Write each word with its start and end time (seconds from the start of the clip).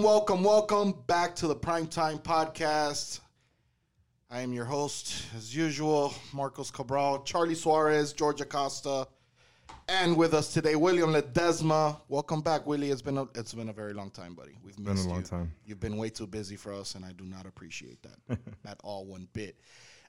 Welcome, 0.00 0.42
welcome, 0.42 0.82
welcome 0.82 1.02
back 1.06 1.36
to 1.36 1.46
the 1.46 1.54
Primetime 1.54 2.22
Podcast. 2.22 3.20
I 4.30 4.40
am 4.40 4.54
your 4.54 4.64
host, 4.64 5.24
as 5.36 5.54
usual, 5.54 6.14
Marcos 6.32 6.70
Cabral, 6.70 7.22
Charlie 7.24 7.54
Suarez, 7.54 8.14
George 8.14 8.40
Acosta, 8.40 9.06
and 9.88 10.16
with 10.16 10.32
us 10.32 10.54
today, 10.54 10.74
William 10.74 11.12
Ledesma. 11.12 12.00
Welcome 12.08 12.40
back, 12.40 12.66
Willie. 12.66 12.90
It's 12.90 13.02
been 13.02 13.18
a, 13.18 13.24
it's 13.34 13.52
been 13.52 13.68
a 13.68 13.74
very 13.74 13.92
long 13.92 14.10
time, 14.10 14.32
buddy. 14.32 14.56
We've 14.64 14.74
been 14.74 14.96
a 14.96 15.02
long 15.02 15.18
you. 15.18 15.22
time. 15.22 15.52
You've 15.66 15.80
been 15.80 15.98
way 15.98 16.08
too 16.08 16.26
busy 16.26 16.56
for 16.56 16.72
us, 16.72 16.94
and 16.94 17.04
I 17.04 17.12
do 17.12 17.24
not 17.24 17.44
appreciate 17.44 17.98
that 18.02 18.38
at 18.66 18.80
all 18.82 19.04
one 19.04 19.28
bit. 19.34 19.60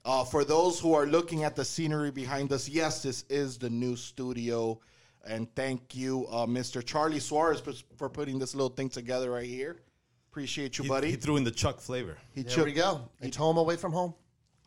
Uh, 0.06 0.24
for 0.24 0.46
those 0.46 0.80
who 0.80 0.94
are 0.94 1.06
looking 1.06 1.44
at 1.44 1.58
the 1.58 1.66
scenery 1.66 2.12
behind 2.12 2.54
us, 2.54 2.70
yes, 2.70 3.04
this 3.04 3.26
is 3.30 3.58
the 3.58 3.70
new 3.70 3.98
studio. 3.98 4.80
And 5.28 5.54
thank 5.56 5.96
you, 5.96 6.26
uh, 6.30 6.46
Mr. 6.46 6.84
Charlie 6.84 7.20
Suarez, 7.20 7.60
for, 7.60 7.74
for 7.98 8.10
putting 8.10 8.40
this 8.40 8.56
little 8.56 8.70
thing 8.70 8.90
together 8.90 9.32
right 9.32 9.46
here. 9.48 9.78
Appreciate 10.32 10.78
you, 10.78 10.84
He, 10.84 10.90
buddy. 10.90 11.10
he 11.12 11.16
threw 11.16 11.38
in 11.38 11.44
the 11.44 11.52
Chuck 11.52 11.80
flavor. 11.80 12.18
He, 12.34 12.42
There 12.44 12.56
chip- 12.56 12.66
we 12.66 12.72
go. 12.74 13.02
It's 13.20 13.38
home 13.38 13.58
away 13.58 13.76
from 13.76 13.92
home. 13.92 14.14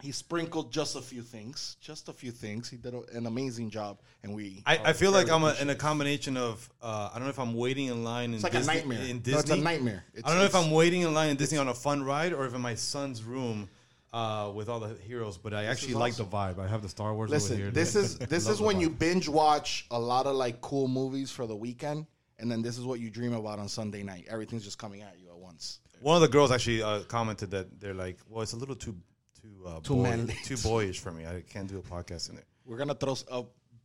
he 0.03 0.13
sprinkled 0.13 0.71
just 0.71 0.95
a 0.97 1.01
few 1.01 1.23
things, 1.23 1.77
just 1.81 2.09
a 2.09 2.13
few 2.13 2.31
things. 2.31 2.69
He 2.69 2.77
did 2.77 2.95
a, 2.95 3.01
an 3.17 3.27
amazing 3.27 3.71
job, 3.71 3.99
and 4.23 4.35
we. 4.35 4.63
I, 4.67 4.77
are 4.77 4.87
I 4.89 4.93
feel 4.93 5.11
like 5.11 5.31
I'm 5.31 5.43
a, 5.43 5.55
in 5.61 5.71
a 5.71 5.75
combination 5.75 6.37
of 6.37 6.69
uh, 6.83 7.09
I 7.13 7.15
don't 7.15 7.25
know 7.25 7.31
if 7.31 7.39
I'm 7.39 7.55
waiting 7.55 7.87
in 7.87 8.05
line 8.05 8.31
in 8.31 8.35
It's 8.35 8.43
like 8.45 8.53
Disney, 8.53 8.75
a 8.75 8.77
nightmare. 8.77 8.99
in 9.07 9.23
No, 9.27 9.39
it's 9.39 9.51
a 9.51 9.57
nightmare. 9.57 10.05
It's, 10.13 10.25
I 10.27 10.31
don't 10.31 10.39
know 10.39 10.45
if 10.45 10.55
I'm 10.55 10.71
waiting 10.71 11.01
in 11.01 11.15
line 11.15 11.31
in 11.31 11.37
Disney 11.37 11.57
on 11.59 11.69
a 11.69 11.75
fun 11.75 12.03
ride 12.05 12.33
or 12.35 12.45
if 12.47 12.55
in 12.55 12.61
my 12.61 12.75
son's 12.75 13.25
room 13.25 13.69
uh, 14.15 14.51
with 14.55 14.69
all 14.69 14.81
the 14.81 14.95
heroes. 15.07 15.37
But 15.37 15.53
I 15.53 15.65
actually 15.65 15.91
is 15.93 15.97
like 15.97 16.15
the 16.17 16.25
vibe. 16.25 16.59
I 16.59 16.67
have 16.69 16.81
the 16.83 16.89
Star 16.89 17.13
Wars 17.15 17.29
over 17.31 17.35
Listen, 17.37 17.57
here. 17.59 17.71
this 17.71 17.95
is 17.97 18.17
this 18.35 18.45
Love 18.47 18.53
is 18.55 18.59
the 18.61 18.65
when 18.65 18.77
vibe. 18.77 18.81
you 18.83 18.91
binge 18.91 19.29
watch 19.29 19.87
a 19.91 19.99
lot 19.99 20.27
of 20.27 20.37
like 20.37 20.61
cool 20.61 20.89
movies 20.89 21.31
for 21.31 21.47
the 21.47 21.57
weekend, 21.57 22.07
and 22.39 22.51
then 22.51 22.63
this 22.63 22.79
is 22.79 22.85
what 22.85 23.01
you 23.01 23.11
dream 23.11 23.35
about 23.35 23.59
on 23.59 23.69
Sunday 23.69 24.03
night. 24.03 24.27
Everything's 24.31 24.65
just 24.65 24.79
coming 24.79 25.03
at 25.03 25.19
you 25.21 25.29
at 25.29 25.37
once. 25.37 25.81
One 26.01 26.17
of 26.17 26.23
the 26.23 26.29
girls 26.29 26.51
actually 26.51 26.83
uh, 26.83 27.01
commented 27.01 27.51
that 27.51 27.81
they're 27.81 27.95
like, 27.95 28.19
"Well, 28.29 28.43
it's 28.43 28.53
a 28.53 28.57
little 28.57 28.77
too 28.77 28.97
too 29.43 29.67
uh, 29.67 29.81
Too 29.81 29.95
boy- 29.97 30.03
manly. 30.05 30.35
too 30.45 30.57
boyish 30.59 31.01
for 31.01 31.11
me. 31.13 31.27
I 31.27 31.43
can't 31.53 31.69
do 31.69 31.79
a 31.79 31.83
podcast 31.83 32.29
in 32.31 32.37
there." 32.37 32.45
We're 32.65 32.79
gonna 32.79 32.95
throw 32.95 33.13
s- 33.13 33.25
a 33.31 33.43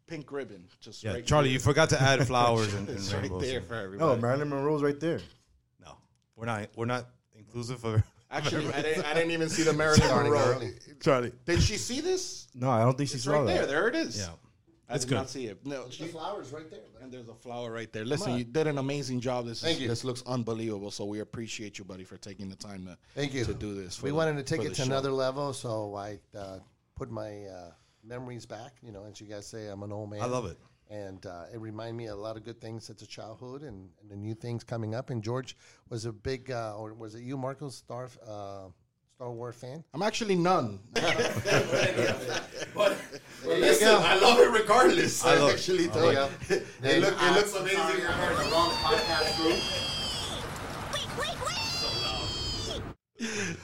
pink 0.08 0.32
ribbon 0.32 0.68
just 0.80 1.04
Yeah, 1.04 1.14
right 1.14 1.26
Charlie, 1.26 1.50
here. 1.50 1.54
you 1.56 1.60
forgot 1.60 1.90
to 1.90 2.02
add 2.02 2.26
flowers 2.32 2.74
and, 2.74 2.88
and 2.90 2.98
It's 2.98 3.14
right 3.14 3.22
rainbows. 3.24 3.42
there 3.44 3.62
for 3.62 3.96
No. 3.98 4.16
Marilyn 4.18 4.50
Monroe's 4.50 4.82
right 4.84 5.00
there. 5.00 5.20
No, 5.84 5.98
we're 6.36 6.46
not. 6.46 6.70
We're 6.76 6.86
not 6.86 7.06
inclusive 7.38 7.84
of. 7.86 8.04
Actually, 8.32 8.68
I 8.74 8.82
didn't, 8.82 9.06
I 9.06 9.14
didn't 9.14 9.32
even 9.32 9.50
see 9.50 9.64
the 9.64 9.74
Marilyn 9.74 10.02
Starting 10.02 10.32
Monroe. 10.32 10.48
early. 10.54 10.72
Charlie. 11.02 11.32
Did 11.46 11.62
she 11.62 11.78
see 11.78 12.00
this? 12.02 12.48
No, 12.54 12.70
I 12.70 12.82
don't 12.84 12.98
think 12.98 13.10
she 13.10 13.16
It's 13.16 13.24
saw 13.24 13.40
right 13.40 13.48
that. 13.48 13.58
there. 13.58 13.66
There 13.68 13.88
it 13.88 13.96
is. 13.96 14.18
Yeah, 14.20 14.26
I 14.88 14.94
That's 14.94 15.06
did 15.06 15.10
good. 15.10 15.16
not 15.16 15.30
see 15.30 15.48
it. 15.48 15.66
No, 15.66 15.86
The 15.88 15.92
she, 15.92 16.08
flowers 16.08 16.52
right 16.52 16.70
there. 16.70 16.80
and 17.02 17.12
there's 17.12 17.28
a 17.28 17.34
flower 17.34 17.72
right 17.72 17.92
there. 17.92 18.06
Listen, 18.06 18.38
you 18.38 18.44
did 18.44 18.68
an 18.68 18.78
amazing 18.78 19.20
job. 19.20 19.46
This 19.48 19.62
Thank 19.62 19.78
is, 19.78 19.82
you. 19.82 19.88
this 19.88 20.04
looks 20.04 20.22
unbelievable. 20.28 20.92
So 20.92 21.06
we 21.06 21.22
appreciate 21.22 21.80
you, 21.80 21.86
buddy, 21.86 22.04
for 22.04 22.18
taking 22.18 22.50
the 22.50 22.56
time 22.56 22.86
to 22.86 22.98
Thank 23.16 23.34
you. 23.34 23.46
to 23.46 23.54
do 23.54 23.74
this. 23.74 23.96
for 23.98 24.04
We 24.06 24.10
the- 24.12 24.16
wanted 24.16 24.38
to 24.38 24.44
take 24.44 24.62
for 24.62 24.68
it 24.68 24.70
the 24.70 24.76
to 24.76 24.82
show. 24.82 24.88
another 24.88 25.12
level, 25.12 25.52
so 25.54 25.96
I 25.96 26.20
uh, 26.38 26.60
put 26.96 27.10
my 27.10 27.46
uh, 27.46 27.72
memories 28.04 28.46
back. 28.46 28.74
You 28.84 28.92
know, 28.92 29.06
as 29.06 29.20
you 29.20 29.28
guys 29.28 29.48
say, 29.48 29.68
I'm 29.68 29.82
an 29.84 29.92
old 29.92 30.12
man. 30.12 30.22
I 30.22 30.26
love 30.26 30.46
it. 30.46 30.58
And 30.90 31.24
uh, 31.26 31.44
it 31.54 31.60
reminded 31.60 31.96
me 31.96 32.08
of 32.08 32.18
a 32.18 32.22
lot 32.22 32.36
of 32.36 32.44
good 32.44 32.60
things 32.60 32.86
since 32.86 33.02
a 33.04 33.08
childhood 33.08 33.62
and, 33.62 33.90
and 34.02 34.10
the 34.10 34.16
new 34.16 34.34
things 34.34 34.64
coming 34.64 34.96
up. 34.96 35.12
And 35.12 35.24
George 35.24 35.56
was 35.90 36.06
a 36.06 36.12
big, 36.12 36.50
uh, 36.52 36.76
or 36.76 36.94
was 36.96 37.14
it 37.14 37.22
you, 37.22 37.38
Marcos, 37.38 37.76
Star, 37.76 38.10
uh, 38.28 38.70
Star 39.16 39.32
Wars 39.32 39.56
fan? 39.56 39.84
I'm 39.94 40.02
actually 40.02 40.36
none. 40.36 40.80
But, 42.76 42.98
but 43.44 43.58
listen, 43.60 43.88
I 43.90 44.16
love 44.20 44.40
it 44.40 44.50
regardless. 44.52 45.26
I 45.26 45.36
love 45.36 45.52
actually 45.52 45.88
There 45.88 46.06
you 46.06 46.14
don't. 46.14 46.48
go. 46.50 46.56
It, 46.56 47.02
look, 47.02 47.14
it 47.22 47.34
looks 47.34 47.56
amazing. 47.56 47.78
Sorry, 47.78 48.06
I 48.06 48.12
heard 48.12 48.38
the 48.46 48.52
wrong 48.52 48.70
podcast 48.72 49.38
group. 49.38 49.60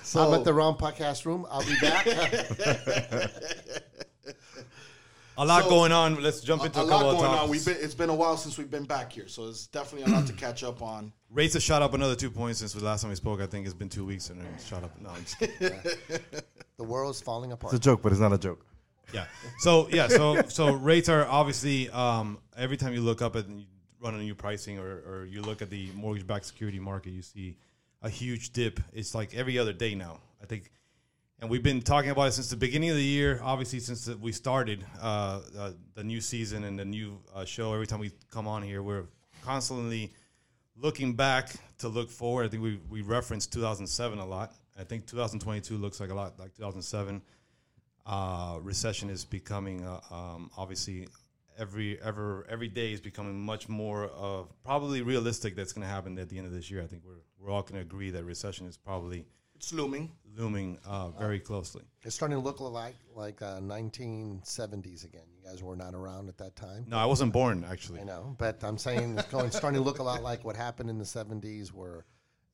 So, 0.04 0.28
I'm 0.28 0.34
at 0.34 0.44
the 0.44 0.54
wrong 0.54 0.76
podcast 0.76 1.26
room. 1.26 1.46
I'll 1.50 1.64
be 1.66 1.76
back. 1.80 2.06
A 5.38 5.46
lot 5.46 5.64
So- 5.64 5.70
going 5.70 5.92
on. 5.92 6.22
Let's 6.22 6.42
jump 6.42 6.64
into 6.64 6.80
a 6.80 6.84
a, 6.84 6.86
lot 6.86 7.02
going 7.02 7.18
of 7.26 7.40
on. 7.44 7.50
We've 7.50 7.66
been, 7.66 7.78
it's 7.80 7.94
been 7.94 8.10
a 8.10 8.16
while 8.16 8.38
since 8.38 8.58
we've 8.58 8.72
been 8.72 8.86
back 8.86 9.12
here, 9.12 9.28
so 9.28 9.48
it's 9.48 9.68
definitely 9.68 10.12
a 10.12 10.16
lot 10.16 10.28
to 10.28 10.34
catch 10.34 10.64
up 10.64 10.82
on. 10.82 11.12
Rates 11.30 11.54
have 11.56 11.64
shot 11.64 11.82
up 11.82 11.94
another 11.94 12.16
two 12.16 12.32
points 12.32 12.60
since 12.60 12.74
the 12.74 12.84
last 12.84 13.02
time 13.02 13.10
we 13.10 13.16
spoke. 13.16 13.42
I 13.42 13.46
think 13.46 13.66
it's 13.66 13.76
been 13.76 13.90
two 13.90 14.06
weeks 14.06 14.30
and 14.30 14.42
it's 14.56 14.66
shot 14.66 14.84
up. 14.84 15.00
No, 15.02 15.10
I'm 15.10 15.22
just 15.24 15.38
kidding. 15.40 15.58
the 16.78 16.84
world's 16.84 17.20
falling 17.22 17.52
apart. 17.52 17.74
It's 17.74 17.86
a 17.86 17.90
joke, 17.90 18.02
but 18.02 18.12
it's 18.12 18.22
not 18.22 18.32
a 18.34 18.38
joke. 18.38 18.66
yeah. 19.14 19.26
So 19.60 19.90
yeah. 19.90 20.08
So 20.08 20.42
so 20.48 20.74
rates 20.74 21.10
are 21.10 21.26
obviously 21.28 21.90
um, 21.90 22.38
every 22.58 22.78
time 22.78 22.94
you 22.94 23.02
look 23.02 23.22
up 23.22 23.36
at 23.36 23.46
and 23.48 23.60
you 23.60 23.66
run 24.00 24.16
a 24.16 24.20
new 24.20 24.36
pricing 24.36 24.78
or, 24.80 24.86
or 25.08 25.26
you 25.30 25.42
look 25.42 25.62
at 25.62 25.70
the 25.70 25.90
mortgage-backed 25.96 26.46
security 26.46 26.80
market, 26.80 27.10
you 27.12 27.22
see 27.22 27.58
a 28.02 28.10
huge 28.10 28.52
dip. 28.52 28.80
It's 28.94 29.14
like 29.16 29.36
every 29.36 29.58
other 29.60 29.74
day 29.74 29.96
now. 29.96 30.20
I 30.42 30.46
think. 30.46 30.72
And 31.40 31.50
we've 31.50 31.64
been 31.64 31.82
talking 31.82 32.12
about 32.12 32.30
it 32.30 32.32
since 32.32 32.50
the 32.50 32.56
beginning 32.56 32.92
of 32.92 32.96
the 32.96 33.04
year. 33.04 33.42
Obviously, 33.44 33.80
since 33.80 34.08
we 34.08 34.32
started 34.32 34.86
uh, 35.02 35.42
uh, 35.58 35.72
the 35.94 36.04
new 36.04 36.22
season 36.22 36.64
and 36.64 36.80
the 36.80 36.86
new 36.86 37.20
uh, 37.34 37.44
show, 37.44 37.74
every 37.74 37.88
time 37.88 38.00
we 38.00 38.12
come 38.32 38.48
on 38.48 38.64
here, 38.64 38.82
we're 38.82 39.08
constantly 39.44 40.14
looking 40.78 41.14
back 41.14 41.52
to 41.80 41.90
look 41.90 42.10
forward. 42.10 42.46
I 42.46 42.50
think 42.50 42.64
we 42.64 42.80
we 42.90 43.02
referenced 43.02 43.52
2007 43.52 44.18
a 44.18 44.26
lot. 44.26 44.54
I 44.80 44.86
think 44.86 45.08
2022 45.08 45.78
looks 45.78 46.00
like 46.00 46.10
a 46.10 46.16
lot 46.16 46.40
like 46.40 46.56
2007. 46.56 47.22
Uh, 48.06 48.60
recession 48.62 49.10
is 49.10 49.26
becoming 49.26 49.84
uh, 49.84 50.00
um, 50.12 50.52
obviously 50.58 51.08
every 51.58 52.02
ever 52.02 52.46
every 52.50 52.70
day 52.70 52.94
is 52.94 53.02
becoming 53.02 53.38
much 53.40 53.68
more 53.68 54.06
of 54.06 54.48
probably 54.64 55.02
realistic. 55.02 55.58
That's 55.58 55.74
going 55.74 55.86
to 55.86 55.94
happen 55.94 56.18
at 56.18 56.30
the 56.30 56.38
end 56.38 56.48
of 56.48 56.54
this 56.54 56.72
year. 56.72 56.82
I 56.82 56.88
think 56.88 57.02
we're 57.06 57.24
we're 57.38 57.52
all 57.52 57.62
going 57.62 57.76
to 57.76 57.82
agree 57.82 58.12
that 58.12 58.24
recession 58.24 58.68
is 58.68 58.78
probably 58.78 59.26
It's 59.56 59.74
looming. 59.74 60.12
looming 60.38 60.78
uh, 60.86 61.10
very 61.10 61.40
closely. 61.40 61.84
It's 62.04 62.16
starting 62.16 62.38
to 62.38 62.44
look 62.44 62.60
like 62.60 62.96
like 63.16 63.42
uh, 63.42 63.60
1970s 63.62 65.06
again. 65.06 65.24
You 65.36 65.50
guys 65.50 65.64
were 65.64 65.76
not 65.76 65.94
around 65.94 66.30
at 66.30 66.38
that 66.40 66.56
time. 66.56 66.86
No, 66.88 66.98
I 66.98 67.06
wasn't 67.06 67.32
born 67.34 67.66
actually. 67.70 68.02
I 68.02 68.04
know, 68.04 68.36
but 68.38 68.64
I'm 68.64 68.78
saying 68.78 69.18
it's 69.18 69.28
going 69.30 69.52
starting 69.52 69.80
to 69.80 69.84
look 69.84 70.00
a 70.00 70.04
lot 70.04 70.22
like 70.22 70.44
what 70.44 70.56
happened 70.56 70.90
in 70.90 70.98
the 70.98 71.06
70s, 71.06 71.70
where 71.70 72.06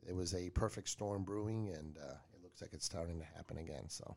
it 0.08 0.16
was 0.16 0.34
a 0.34 0.50
perfect 0.52 0.90
storm 0.90 1.24
brewing, 1.24 1.70
and 1.70 1.98
uh, 1.98 2.14
it 2.34 2.44
looks 2.44 2.62
like 2.62 2.74
it's 2.74 2.86
starting 2.86 3.20
to 3.20 3.26
happen 3.26 3.58
again. 3.58 3.90
So 3.90 4.16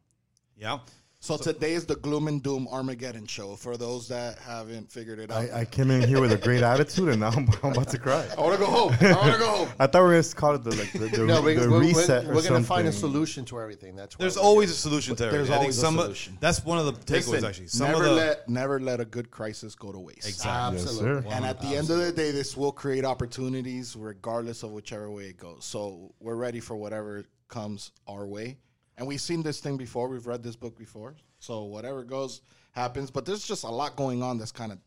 Yeah. 0.56 0.78
So, 1.24 1.38
today 1.38 1.72
is 1.72 1.86
the 1.86 1.96
gloom 1.96 2.28
and 2.28 2.42
doom 2.42 2.68
Armageddon 2.70 3.24
show. 3.26 3.56
For 3.56 3.78
those 3.78 4.08
that 4.08 4.38
haven't 4.40 4.92
figured 4.92 5.18
it 5.18 5.30
out, 5.30 5.38
I, 5.38 5.60
I 5.60 5.64
came 5.64 5.90
in 5.90 6.06
here 6.06 6.20
with 6.20 6.32
a 6.32 6.36
great 6.36 6.62
attitude, 6.62 7.08
and 7.08 7.20
now 7.20 7.30
I'm, 7.30 7.48
I'm 7.62 7.72
about 7.72 7.88
to 7.92 7.98
cry. 7.98 8.28
I 8.36 8.40
want 8.42 8.52
to 8.52 8.58
go 8.58 8.70
home. 8.70 8.94
I 9.00 9.12
want 9.14 9.32
to 9.32 9.38
go 9.38 9.46
home. 9.46 9.68
I 9.78 9.86
thought 9.86 10.02
we 10.02 10.08
were 10.08 10.10
going 10.12 10.22
to 10.22 10.36
call 10.36 10.54
it 10.56 10.64
the, 10.64 10.76
like, 10.76 10.92
the, 10.92 10.98
the, 10.98 11.18
no, 11.24 11.40
we, 11.40 11.54
the 11.54 11.70
we're, 11.70 11.80
reset 11.80 12.26
we're, 12.26 12.34
we're 12.34 12.42
going 12.46 12.60
to 12.60 12.68
find 12.68 12.86
a 12.86 12.92
solution 12.92 13.46
to 13.46 13.58
everything. 13.58 13.96
That's 13.96 14.18
why 14.18 14.24
There's 14.24 14.36
we're 14.36 14.42
always 14.42 14.70
a 14.70 14.74
solution 14.74 15.16
to 15.16 15.22
There's 15.22 15.48
everything. 15.48 15.54
I 15.54 15.56
think 15.56 15.62
always 15.62 15.78
a 15.78 15.80
some 15.80 15.98
of- 15.98 16.04
solution. 16.04 16.36
that's 16.40 16.62
one 16.62 16.76
of 16.76 16.84
the 16.84 16.92
takeaways 16.92 17.28
Listen, 17.28 17.44
actually. 17.46 17.66
Some 17.68 17.86
never 17.88 18.04
of 18.04 18.10
the 18.10 18.16
let 18.16 18.48
never 18.50 18.78
let 18.78 19.00
a 19.00 19.06
good 19.06 19.30
crisis 19.30 19.74
go 19.74 19.92
to 19.92 19.98
waste. 19.98 20.28
exactly. 20.28 20.78
Yes, 20.78 20.88
Absolutely. 20.88 21.30
sir. 21.30 21.36
And 21.36 21.46
at 21.46 21.58
the 21.58 21.68
end 21.68 21.88
of 21.88 22.00
the 22.00 22.12
day, 22.12 22.32
this 22.32 22.54
will 22.54 22.70
create 22.72 23.06
opportunities 23.06 23.96
regardless 23.96 24.62
of 24.62 24.72
whichever 24.72 25.10
way 25.10 25.28
it 25.28 25.38
goes. 25.38 25.64
So 25.64 26.12
we're 26.20 26.36
ready 26.36 26.60
for 26.60 26.76
whatever 26.76 27.24
comes 27.48 27.92
our 28.06 28.26
way. 28.26 28.58
And 28.96 29.06
we've 29.06 29.20
seen 29.20 29.42
this 29.42 29.60
thing 29.60 29.76
before. 29.76 30.08
We've 30.08 30.26
read 30.26 30.42
this 30.42 30.56
book 30.56 30.76
before. 30.78 31.14
So 31.40 31.64
whatever 31.64 32.04
goes 32.04 32.42
happens. 32.72 33.10
But 33.10 33.24
there's 33.26 33.44
just 33.46 33.64
a 33.64 33.68
lot 33.68 33.96
going 33.96 34.22
on 34.22 34.38
that's 34.38 34.52
kind 34.52 34.72
of 34.72 34.78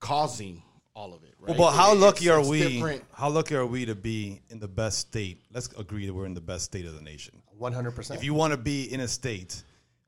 causing 0.00 0.62
all 0.94 1.14
of 1.14 1.22
it. 1.24 1.34
Right? 1.40 1.56
Well, 1.56 1.70
but 1.70 1.76
how 1.76 1.92
It- 1.92 1.98
lucky 1.98 2.26
it's- 2.26 2.36
are 2.36 2.40
it's 2.40 2.48
we? 2.48 2.62
different. 2.74 3.04
How 3.12 3.28
lucky 3.30 3.54
are 3.56 3.66
we 3.66 3.84
to 3.86 3.94
be 3.94 4.40
in 4.48 4.58
the 4.60 4.68
best 4.68 4.98
state? 4.98 5.42
Let's 5.52 5.68
agree 5.78 6.06
that 6.06 6.14
we're 6.14 6.26
in 6.26 6.34
the 6.34 6.40
best 6.40 6.64
state 6.66 6.86
of 6.86 6.94
the 6.94 7.00
nation. 7.02 7.42
100%. 7.58 8.16
If 8.18 8.24
you 8.24 8.34
want 8.34 8.52
to 8.52 8.56
be 8.56 8.92
in 8.92 9.00
a 9.00 9.08
state 9.08 9.62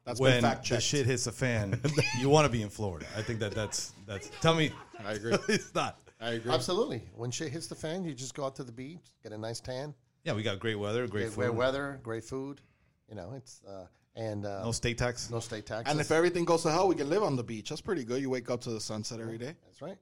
That's 0.05 0.20
when 0.20 0.43
the 0.43 0.81
shit 0.81 1.06
hits 1.06 1.25
the 1.25 1.32
fan, 1.32 1.81
you 2.20 2.28
want 2.28 2.44
to 2.46 2.52
be 2.52 2.62
in 2.62 2.69
Florida. 2.70 3.06
I 3.17 3.23
think 3.23 3.40
that 3.40 3.52
that's 3.52 3.93
that's. 4.06 4.31
Tell 4.40 4.55
me, 4.55 4.70
I 5.05 5.12
agree. 5.12 5.37
it's 5.49 5.75
not. 5.75 5.99
I 6.20 6.31
agree. 6.31 6.52
Absolutely. 6.52 7.02
When 7.14 7.31
shit 7.31 7.50
hits 7.52 7.67
the 7.67 7.75
fan, 7.75 8.05
you 8.05 8.14
just 8.14 8.34
go 8.34 8.44
out 8.44 8.55
to 8.56 8.64
the 8.64 8.73
beach, 8.73 9.00
get 9.23 9.32
a 9.32 9.38
nice 9.38 9.61
tan, 9.61 9.94
Yeah, 10.26 10.34
we 10.34 10.43
got 10.43 10.58
great 10.58 10.75
weather, 10.75 11.06
great 11.06 11.11
great, 11.11 11.32
food, 11.32 11.37
great 11.37 11.55
weather, 11.55 12.00
great 12.02 12.25
food. 12.25 12.61
You 13.08 13.14
know, 13.14 13.32
it's 13.37 13.62
uh, 13.67 13.87
and 14.17 14.44
uh, 14.44 14.64
no 14.64 14.73
state 14.73 14.99
tax. 14.99 15.31
no 15.31 15.38
state 15.38 15.67
tax. 15.67 15.88
And 15.88 16.00
if 16.00 16.11
everything 16.11 16.44
goes 16.44 16.64
to 16.64 16.73
hell, 16.73 16.88
we 16.88 16.96
can 16.96 17.08
live 17.08 17.23
on 17.23 17.37
the 17.37 17.44
beach. 17.44 17.69
That's 17.69 17.81
pretty 17.81 18.02
good. 18.05 18.20
You 18.20 18.28
wake 18.28 18.50
up 18.50 18.61
to 18.62 18.70
the 18.70 18.81
sunset 18.81 19.20
every 19.20 19.38
day. 19.38 19.55
that's 19.64 19.81
right. 19.81 19.96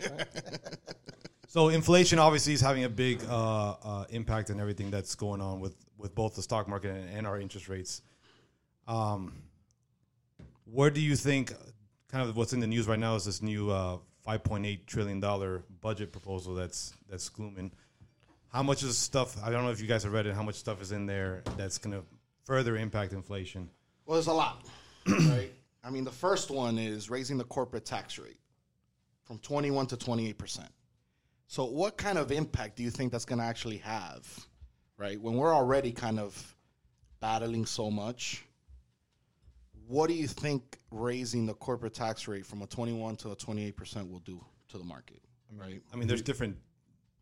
So 1.52 1.68
inflation 1.68 2.18
obviously 2.18 2.54
is 2.54 2.62
having 2.62 2.84
a 2.84 2.88
big 2.88 3.22
uh, 3.28 3.74
uh, 3.82 4.04
impact 4.08 4.50
on 4.50 4.58
everything 4.58 4.90
that's 4.90 5.14
going 5.14 5.42
on 5.42 5.60
with, 5.60 5.76
with 5.98 6.14
both 6.14 6.34
the 6.34 6.40
stock 6.40 6.66
market 6.66 6.92
and, 6.92 7.10
and 7.10 7.26
our 7.26 7.38
interest 7.38 7.68
rates. 7.68 8.00
Um, 8.88 9.34
where 10.64 10.88
do 10.88 11.02
you 11.02 11.14
think, 11.14 11.52
kind 12.08 12.26
of 12.26 12.34
what's 12.38 12.54
in 12.54 12.60
the 12.60 12.66
news 12.66 12.88
right 12.88 12.98
now, 12.98 13.16
is 13.16 13.26
this 13.26 13.42
new 13.42 13.70
uh, 13.70 13.98
5.8 14.26 14.86
trillion 14.86 15.20
dollar 15.20 15.62
budget 15.82 16.10
proposal 16.10 16.54
that's 16.54 16.94
that's 17.06 17.28
glooming? 17.28 17.70
How 18.52 18.62
much 18.62 18.82
is 18.82 18.98
stuff? 18.98 19.36
I 19.42 19.50
don't 19.50 19.64
know 19.64 19.70
if 19.70 19.80
you 19.80 19.86
guys 19.86 20.02
have 20.02 20.12
read 20.12 20.26
it. 20.26 20.34
How 20.34 20.42
much 20.42 20.56
stuff 20.56 20.82
is 20.82 20.92
in 20.92 21.06
there 21.06 21.42
that's 21.56 21.78
going 21.78 21.96
to 21.96 22.04
further 22.44 22.76
impact 22.76 23.14
inflation? 23.14 23.70
Well, 24.04 24.16
there's 24.16 24.26
a 24.26 24.32
lot, 24.32 24.66
right? 25.06 25.50
I 25.82 25.90
mean, 25.90 26.04
the 26.04 26.10
first 26.12 26.50
one 26.50 26.78
is 26.78 27.08
raising 27.08 27.38
the 27.38 27.44
corporate 27.44 27.86
tax 27.86 28.18
rate 28.18 28.38
from 29.24 29.38
21 29.38 29.86
to 29.86 29.96
28 29.96 30.36
percent. 30.36 30.68
So, 31.46 31.64
what 31.64 31.96
kind 31.96 32.18
of 32.18 32.30
impact 32.30 32.76
do 32.76 32.82
you 32.82 32.90
think 32.90 33.10
that's 33.10 33.24
going 33.24 33.38
to 33.38 33.44
actually 33.44 33.78
have, 33.78 34.46
right? 34.98 35.20
When 35.20 35.34
we're 35.34 35.54
already 35.54 35.92
kind 35.92 36.20
of 36.20 36.54
battling 37.20 37.64
so 37.64 37.90
much, 37.90 38.44
what 39.86 40.08
do 40.08 40.14
you 40.14 40.26
think 40.26 40.78
raising 40.90 41.46
the 41.46 41.54
corporate 41.54 41.94
tax 41.94 42.28
rate 42.28 42.44
from 42.44 42.60
a 42.60 42.66
21 42.66 43.16
to 43.16 43.32
a 43.32 43.36
28 43.36 43.76
percent 43.76 44.10
will 44.10 44.20
do 44.20 44.44
to 44.68 44.78
the 44.78 44.84
market, 44.84 45.22
right? 45.56 45.80
I 45.90 45.96
mean, 45.96 46.06
there's 46.06 46.22
different 46.22 46.58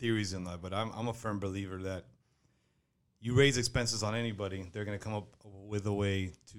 theories 0.00 0.32
in 0.32 0.44
that, 0.44 0.60
but 0.62 0.72
I'm, 0.72 0.90
I'm 0.96 1.08
a 1.08 1.12
firm 1.12 1.38
believer 1.38 1.80
that 1.82 2.04
you 3.20 3.34
raise 3.34 3.58
expenses 3.58 4.02
on 4.02 4.14
anybody, 4.14 4.66
they're 4.72 4.84
going 4.86 4.98
to 4.98 5.02
come 5.04 5.14
up 5.14 5.26
with 5.44 5.86
a 5.86 5.92
way 5.92 6.32
to 6.52 6.58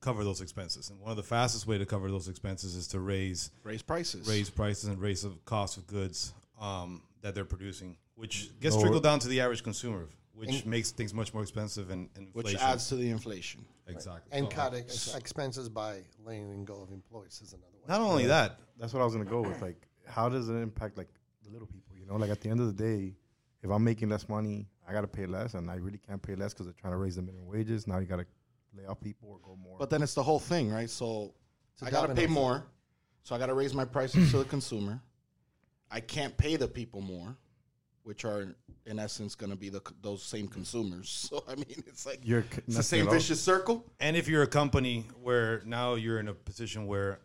cover 0.00 0.24
those 0.24 0.40
expenses. 0.40 0.90
And 0.90 0.98
one 0.98 1.10
of 1.12 1.16
the 1.16 1.22
fastest 1.22 1.66
way 1.66 1.78
to 1.78 1.86
cover 1.86 2.10
those 2.10 2.28
expenses 2.28 2.74
is 2.74 2.88
to 2.88 3.00
raise 3.00 3.50
Raise 3.62 3.82
prices. 3.82 4.28
raise 4.28 4.50
prices 4.50 4.84
and 4.88 5.00
raise 5.00 5.22
the 5.22 5.30
cost 5.44 5.76
of 5.76 5.86
goods 5.86 6.32
um, 6.60 7.02
that 7.22 7.34
they're 7.34 7.44
producing, 7.44 7.96
which 8.16 8.50
gets 8.60 8.74
Lower- 8.74 8.84
trickled 8.84 9.04
down 9.04 9.20
to 9.20 9.28
the 9.28 9.40
average 9.40 9.62
consumer, 9.62 10.06
which 10.34 10.64
makes 10.66 10.90
things 10.90 11.14
much 11.14 11.32
more 11.32 11.42
expensive 11.42 11.90
and, 11.90 12.08
and 12.16 12.28
which 12.32 12.56
adds 12.56 12.88
to 12.88 12.96
the 12.96 13.08
inflation. 13.10 13.64
exactly. 13.86 14.36
And 14.36 14.46
So, 14.46 14.56
cut 14.56 14.74
ex- 14.74 15.14
expenses 15.14 15.68
by 15.68 16.00
laying 16.24 16.64
go 16.64 16.80
of 16.82 16.90
employees 16.90 17.40
is 17.42 17.52
another 17.52 17.66
one. 17.86 18.00
not 18.00 18.00
only 18.10 18.26
that, 18.26 18.58
That's 18.78 18.92
what 18.94 19.00
I 19.00 19.04
was 19.04 19.14
gonna 19.14 19.26
go 19.26 19.42
with. 19.42 19.60
Like, 19.62 19.86
how 20.08 20.28
does 20.28 20.48
it 20.48 20.54
impact 20.54 20.96
like 20.98 21.08
the 21.44 21.50
little 21.50 21.66
people? 21.68 21.89
You 22.10 22.18
know, 22.18 22.20
like 22.22 22.30
at 22.30 22.40
the 22.40 22.48
end 22.50 22.58
of 22.60 22.66
the 22.76 22.82
day, 22.82 23.14
if 23.62 23.70
I'm 23.70 23.84
making 23.84 24.08
less 24.08 24.28
money, 24.28 24.66
I 24.88 24.92
gotta 24.92 25.06
pay 25.06 25.26
less, 25.26 25.54
and 25.54 25.70
I 25.70 25.76
really 25.76 25.98
can't 25.98 26.20
pay 26.20 26.34
less 26.34 26.52
because 26.52 26.66
they're 26.66 26.74
trying 26.74 26.92
to 26.92 26.96
raise 26.96 27.14
the 27.16 27.22
minimum 27.22 27.46
wages. 27.46 27.86
Now 27.86 27.98
you 27.98 28.06
gotta 28.06 28.26
lay 28.76 28.84
off 28.86 29.00
people 29.00 29.28
or 29.28 29.38
go 29.44 29.56
more. 29.56 29.78
But 29.78 29.90
then 29.90 30.02
it's 30.02 30.14
the 30.14 30.22
whole 30.22 30.40
thing, 30.40 30.72
right? 30.72 30.90
So 30.90 31.34
It's 31.74 31.82
a 31.82 31.86
I 31.86 31.90
got 31.90 32.02
to 32.02 32.14
pay 32.14 32.22
effect. 32.22 32.30
more. 32.32 32.64
So 33.22 33.34
I 33.36 33.38
got 33.38 33.46
to 33.46 33.54
raise 33.54 33.74
my 33.74 33.84
prices 33.84 34.30
to 34.32 34.38
the 34.38 34.44
consumer. 34.44 35.00
I 35.90 36.00
can't 36.00 36.36
pay 36.36 36.56
the 36.56 36.66
people 36.68 37.00
more, 37.00 37.36
which 38.02 38.24
are 38.24 38.54
in 38.86 38.98
essence 38.98 39.34
going 39.34 39.50
to 39.50 39.56
be 39.56 39.68
the 39.68 39.80
those 40.02 40.22
same 40.22 40.48
consumers. 40.48 41.08
So 41.30 41.44
I 41.48 41.54
mean, 41.54 41.84
it's 41.86 42.06
like 42.06 42.20
You're 42.24 42.42
c- 42.42 42.62
it's 42.66 42.76
the 42.76 42.82
same 42.82 43.08
vicious 43.08 43.40
circle. 43.40 43.84
And 44.00 44.16
if 44.16 44.26
you're 44.26 44.42
a 44.42 44.48
company 44.48 45.04
where 45.22 45.62
now 45.64 45.94
you're 45.94 46.18
in 46.18 46.26
a 46.28 46.34
position 46.34 46.86
where 46.86 47.20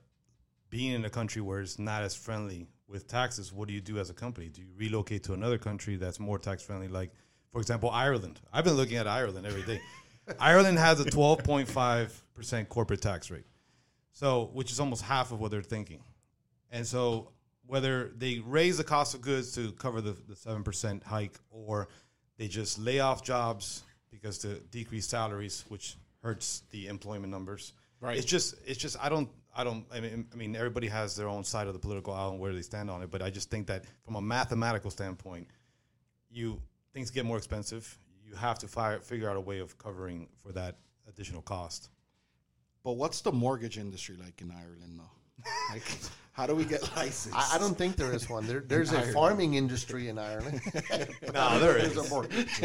being 0.75 0.92
in 0.92 1.06
a 1.06 1.10
country 1.10 1.42
where 1.42 1.62
it's 1.62 1.80
not 1.80 2.04
as 2.04 2.13
friendly 2.13 2.68
with 2.89 3.07
taxes, 3.07 3.54
what 3.54 3.69
do 3.69 3.74
you 3.74 3.80
do 3.80 3.98
as 3.98 4.10
a 4.10 4.13
company? 4.13 4.50
Do 4.50 4.60
you 4.60 4.68
relocate 4.75 5.24
to 5.24 5.33
another 5.33 5.57
country 5.57 5.95
that's 5.95 6.19
more 6.19 6.38
tax 6.38 6.63
friendly? 6.63 6.89
Like, 6.89 7.12
for 7.54 7.62
example, 7.62 7.89
Ireland. 7.89 8.42
I've 8.51 8.66
been 8.66 8.74
looking 8.74 8.98
at 8.98 9.07
Ireland 9.07 9.48
every 9.48 9.63
day. 9.63 9.80
Ireland 10.39 10.77
has 10.77 11.00
a 11.00 11.06
12.5% 11.06 12.68
corporate 12.68 13.01
tax 13.01 13.31
rate. 13.31 13.45
So, 14.12 14.50
which 14.51 14.69
is 14.69 14.81
almost 14.81 15.04
half 15.04 15.31
of 15.31 15.39
what 15.39 15.50
they're 15.50 15.62
thinking. 15.62 16.04
And 16.72 16.86
so, 16.86 17.31
whether 17.66 18.12
they 18.18 18.39
raise 18.39 18.75
the 18.75 18.83
cost 18.83 19.16
of 19.16 19.21
goods 19.21 19.56
to 19.56 19.71
cover 19.71 20.01
the, 20.01 20.18
the 20.28 20.36
7% 20.36 21.04
hike 21.04 21.39
or 21.51 21.88
they 22.38 22.50
just 22.50 22.80
lay 22.80 23.00
off 23.00 23.24
jobs 23.24 23.83
because 24.12 24.39
to 24.39 24.56
decrease 24.71 25.07
salaries, 25.07 25.63
which 25.69 25.95
hurts 26.21 26.63
the 26.71 26.88
employment 26.88 27.31
numbers. 27.31 27.71
Right. 28.01 28.18
It's 28.18 28.25
just, 28.25 28.56
it's 28.68 28.78
just, 28.78 28.98
I 29.01 29.07
don't, 29.07 29.30
I 29.56 29.63
don't, 29.63 29.86
I 29.94 30.00
mean, 30.02 30.28
I 30.34 30.36
mean, 30.36 30.56
everybody 30.56 30.88
has 30.88 31.16
their 31.16 31.28
own 31.30 31.44
side 31.44 31.68
of 31.68 31.74
the 31.74 31.80
political 31.80 32.13
aisle 32.13 32.31
and 32.31 32.40
where 32.40 32.54
they 32.54 32.62
stand 32.62 32.90
on 32.90 33.02
it. 33.02 33.10
But 33.10 33.22
I 33.22 33.30
just 33.30 33.50
think 33.50 33.68
that 33.68 33.86
from 34.04 34.16
a 34.16 34.22
mathematical 34.22 34.92
standpoint, 34.92 35.48
you, 36.30 36.62
things 36.94 37.10
get 37.10 37.25
more 37.25 37.38
expensive. 37.38 37.98
You 38.28 38.36
have 38.36 38.60
to 38.60 38.68
fire, 38.68 39.00
figure 39.00 39.30
out 39.30 39.38
a 39.38 39.42
way 39.42 39.60
of 39.60 39.78
covering 39.78 40.28
for 40.44 40.52
that 40.52 40.78
additional 41.07 41.42
cost. 41.42 41.90
But 42.84 42.94
what's 42.94 43.22
the 43.22 43.31
mortgage 43.31 43.78
industry 43.78 44.18
like 44.22 44.42
in 44.42 44.52
Ireland, 44.52 45.00
though? 45.00 45.52
Like, 45.74 45.84
how 46.34 46.46
do 46.46 46.54
we 46.56 46.66
get 46.66 46.81
licensed? 46.96 47.38
I, 47.38 47.56
I 47.56 47.57
don't 47.57 47.78
think 47.78 47.96
there 47.96 48.12
is 48.13 48.30
one. 48.30 48.46
There, 48.46 48.60
there's 48.60 48.92
a 48.92 49.02
farming 49.13 49.54
industry 49.54 50.10
in 50.10 50.18
Ireland. 50.19 50.62
No, 51.34 51.60
there 51.60 51.74
There's 51.74 51.98
a 51.98 52.10
mortgage. 52.10 52.62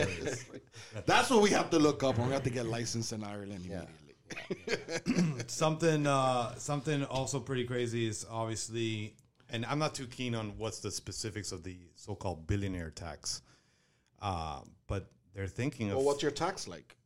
That's 1.06 1.30
what 1.30 1.42
we 1.42 1.50
have 1.50 1.70
to 1.70 1.78
look 1.78 2.02
up, 2.02 2.18
and 2.18 2.26
we 2.26 2.32
have 2.32 2.42
to 2.44 2.50
get 2.50 2.66
licensed 2.66 3.12
in 3.12 3.22
Ireland 3.24 3.64
Yeah. 3.64 3.78
immediately. 3.78 4.09
something 5.46 6.06
uh, 6.06 6.54
something 6.56 7.04
also 7.04 7.40
pretty 7.40 7.64
crazy 7.64 8.06
is 8.06 8.26
obviously, 8.30 9.14
and 9.50 9.64
I'm 9.66 9.78
not 9.78 9.94
too 9.94 10.06
keen 10.06 10.34
on 10.34 10.56
what's 10.58 10.80
the 10.80 10.90
specifics 10.90 11.52
of 11.52 11.62
the 11.62 11.76
so-called 11.94 12.46
billionaire 12.46 12.90
tax, 12.90 13.42
uh, 14.22 14.60
but 14.86 15.10
they're 15.34 15.46
thinking 15.46 15.90
of 15.90 15.96
Well, 15.96 16.06
what's 16.06 16.22
your 16.22 16.32
tax 16.32 16.68
like? 16.68 16.96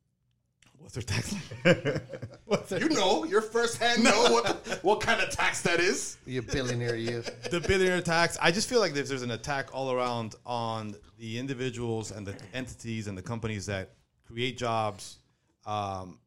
what's 0.84 0.94
their 0.94 1.02
tax. 1.02 1.34
Like? 1.64 2.70
You 2.70 2.88
know, 2.90 3.24
your 3.24 3.40
first 3.40 3.78
hand 3.78 4.04
know 4.04 4.30
what 4.30 4.78
what 4.82 5.00
kind 5.00 5.20
of 5.20 5.30
tax 5.30 5.60
that 5.62 5.80
is. 5.80 6.18
You 6.26 6.42
billionaire, 6.42 6.96
you. 6.96 7.22
the 7.50 7.60
billionaire 7.60 8.00
tax. 8.00 8.38
I 8.40 8.50
just 8.50 8.68
feel 8.68 8.80
like 8.80 8.94
if 8.96 9.08
there's 9.08 9.22
an 9.22 9.32
attack 9.32 9.68
all 9.72 9.92
around 9.92 10.34
on 10.46 10.94
the 11.18 11.38
individuals 11.38 12.10
and 12.10 12.26
the 12.26 12.34
entities 12.52 13.06
and 13.06 13.18
the 13.18 13.22
companies 13.22 13.66
that 13.66 13.90
create 14.26 14.56
jobs, 14.56 15.18
um, 15.66 16.18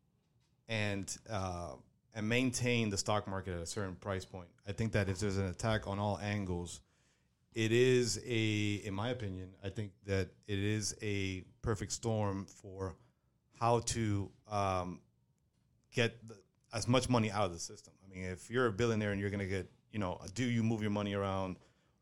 and 0.68 1.18
uh, 1.30 1.74
and 2.16 2.28
maintain 2.28 2.90
the 2.90 2.98
stock 2.98 3.28
market 3.28 3.54
at 3.54 3.62
a 3.62 3.66
certain 3.66 3.96
price 3.96 4.26
point. 4.26 4.48
I 4.68 4.72
think 4.72 4.92
that 4.94 5.08
if 5.08 5.20
there's 5.20 5.38
an 5.38 5.48
attack 5.48 5.88
on 5.88 6.00
all 6.00 6.18
angles, 6.20 6.82
it 7.54 7.72
is 7.72 8.20
a, 8.26 8.82
in 8.86 8.94
my 8.94 9.10
opinion, 9.10 9.50
I 9.64 9.70
think 9.70 9.92
that 10.06 10.30
it 10.48 10.60
is 10.60 10.96
a 11.02 11.44
perfect 11.62 11.92
storm 11.92 12.46
for 12.46 12.96
how 13.60 13.80
to 13.80 14.30
um, 14.50 15.00
get 15.92 16.28
the, 16.28 16.36
as 16.74 16.88
much 16.88 17.10
money 17.10 17.32
out 17.32 17.46
of 17.46 17.54
the 17.54 17.60
system. 17.60 17.94
I 18.04 18.14
mean, 18.14 18.26
if 18.26 18.50
you're 18.50 18.68
a 18.68 18.72
billionaire 18.72 19.12
and 19.12 19.22
you're 19.22 19.30
going 19.30 19.40
to 19.40 19.48
get, 19.48 19.70
you 19.92 20.00
know, 20.00 20.20
do 20.34 20.44
you 20.44 20.64
move 20.64 20.82
your 20.82 20.92
money 20.92 21.14
around? 21.14 21.58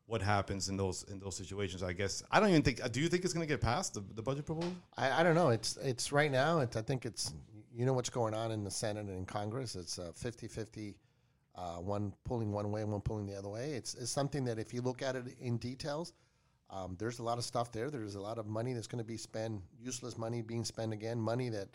What 0.06 0.22
happens 0.22 0.68
in 0.68 0.76
those 0.76 1.02
in 1.10 1.18
those 1.18 1.34
situations? 1.34 1.82
I 1.82 1.92
guess 1.92 2.22
I 2.30 2.38
don't 2.38 2.50
even 2.50 2.62
think. 2.62 2.80
Do 2.92 3.00
you 3.00 3.08
think 3.08 3.24
it's 3.24 3.34
going 3.34 3.44
to 3.44 3.52
get 3.52 3.60
passed 3.60 3.94
the, 3.94 4.04
the 4.14 4.22
budget 4.22 4.46
proposal? 4.46 4.72
I, 4.96 5.20
I 5.20 5.22
don't 5.24 5.34
know. 5.34 5.48
It's 5.48 5.76
it's 5.78 6.12
right 6.12 6.30
now. 6.30 6.60
It's, 6.60 6.76
I 6.76 6.82
think 6.82 7.04
it's 7.04 7.34
you 7.76 7.84
know 7.84 7.92
what's 7.92 8.08
going 8.08 8.32
on 8.32 8.52
in 8.52 8.64
the 8.64 8.70
Senate 8.70 9.06
and 9.06 9.18
in 9.18 9.26
Congress. 9.26 9.76
It's 9.76 9.98
a 9.98 10.12
50-50, 10.12 10.94
uh, 11.54 11.60
one 11.74 12.12
pulling 12.24 12.50
one 12.50 12.70
way 12.72 12.80
and 12.80 12.90
one 12.90 13.02
pulling 13.02 13.26
the 13.26 13.36
other 13.36 13.50
way. 13.50 13.72
It's, 13.72 13.94
it's 13.94 14.10
something 14.10 14.44
that 14.46 14.58
if 14.58 14.72
you 14.72 14.80
look 14.80 15.02
at 15.02 15.14
it 15.14 15.24
in 15.40 15.58
details, 15.58 16.14
um, 16.70 16.96
there's 16.98 17.18
a 17.18 17.22
lot 17.22 17.36
of 17.36 17.44
stuff 17.44 17.70
there. 17.72 17.90
There's 17.90 18.14
a 18.14 18.20
lot 18.20 18.38
of 18.38 18.46
money 18.46 18.72
that's 18.72 18.86
going 18.86 19.02
to 19.02 19.06
be 19.06 19.18
spent, 19.18 19.60
useless 19.78 20.16
money 20.16 20.40
being 20.40 20.64
spent 20.64 20.94
again, 20.94 21.20
money 21.20 21.50
that 21.50 21.68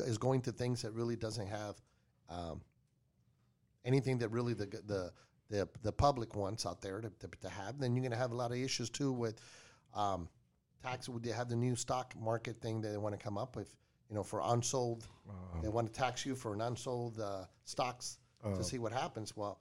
is 0.00 0.18
going 0.18 0.40
to 0.42 0.52
things 0.52 0.82
that 0.82 0.92
really 0.92 1.14
doesn't 1.14 1.46
have 1.46 1.76
um, 2.28 2.60
anything 3.84 4.18
that 4.18 4.30
really 4.30 4.54
the 4.54 4.66
the 4.86 5.12
the, 5.50 5.68
the 5.82 5.92
public 5.92 6.34
wants 6.34 6.64
out 6.64 6.80
there 6.80 7.00
to, 7.02 7.10
to, 7.20 7.28
to 7.42 7.48
have. 7.48 7.78
Then 7.78 7.94
you're 7.94 8.02
going 8.02 8.12
to 8.12 8.18
have 8.18 8.32
a 8.32 8.34
lot 8.34 8.50
of 8.50 8.56
issues 8.56 8.90
too 8.90 9.12
with. 9.12 9.40
Um, 9.94 10.28
tax 10.82 11.08
would 11.08 11.22
they 11.22 11.30
have 11.30 11.48
the 11.48 11.56
new 11.56 11.76
stock 11.76 12.12
market 12.20 12.60
thing 12.60 12.80
that 12.82 12.88
they 12.88 12.96
want 12.98 13.18
to 13.18 13.22
come 13.22 13.38
up 13.38 13.56
with 13.56 13.74
you 14.14 14.20
know 14.20 14.22
for 14.22 14.40
unsold 14.44 15.08
they 15.60 15.68
want 15.68 15.92
to 15.92 15.92
tax 15.92 16.24
you 16.24 16.36
for 16.36 16.54
an 16.54 16.60
unsold 16.60 17.18
uh, 17.18 17.44
stocks 17.64 18.18
to 18.54 18.62
see 18.62 18.78
what 18.78 18.92
happens 18.92 19.36
well 19.36 19.58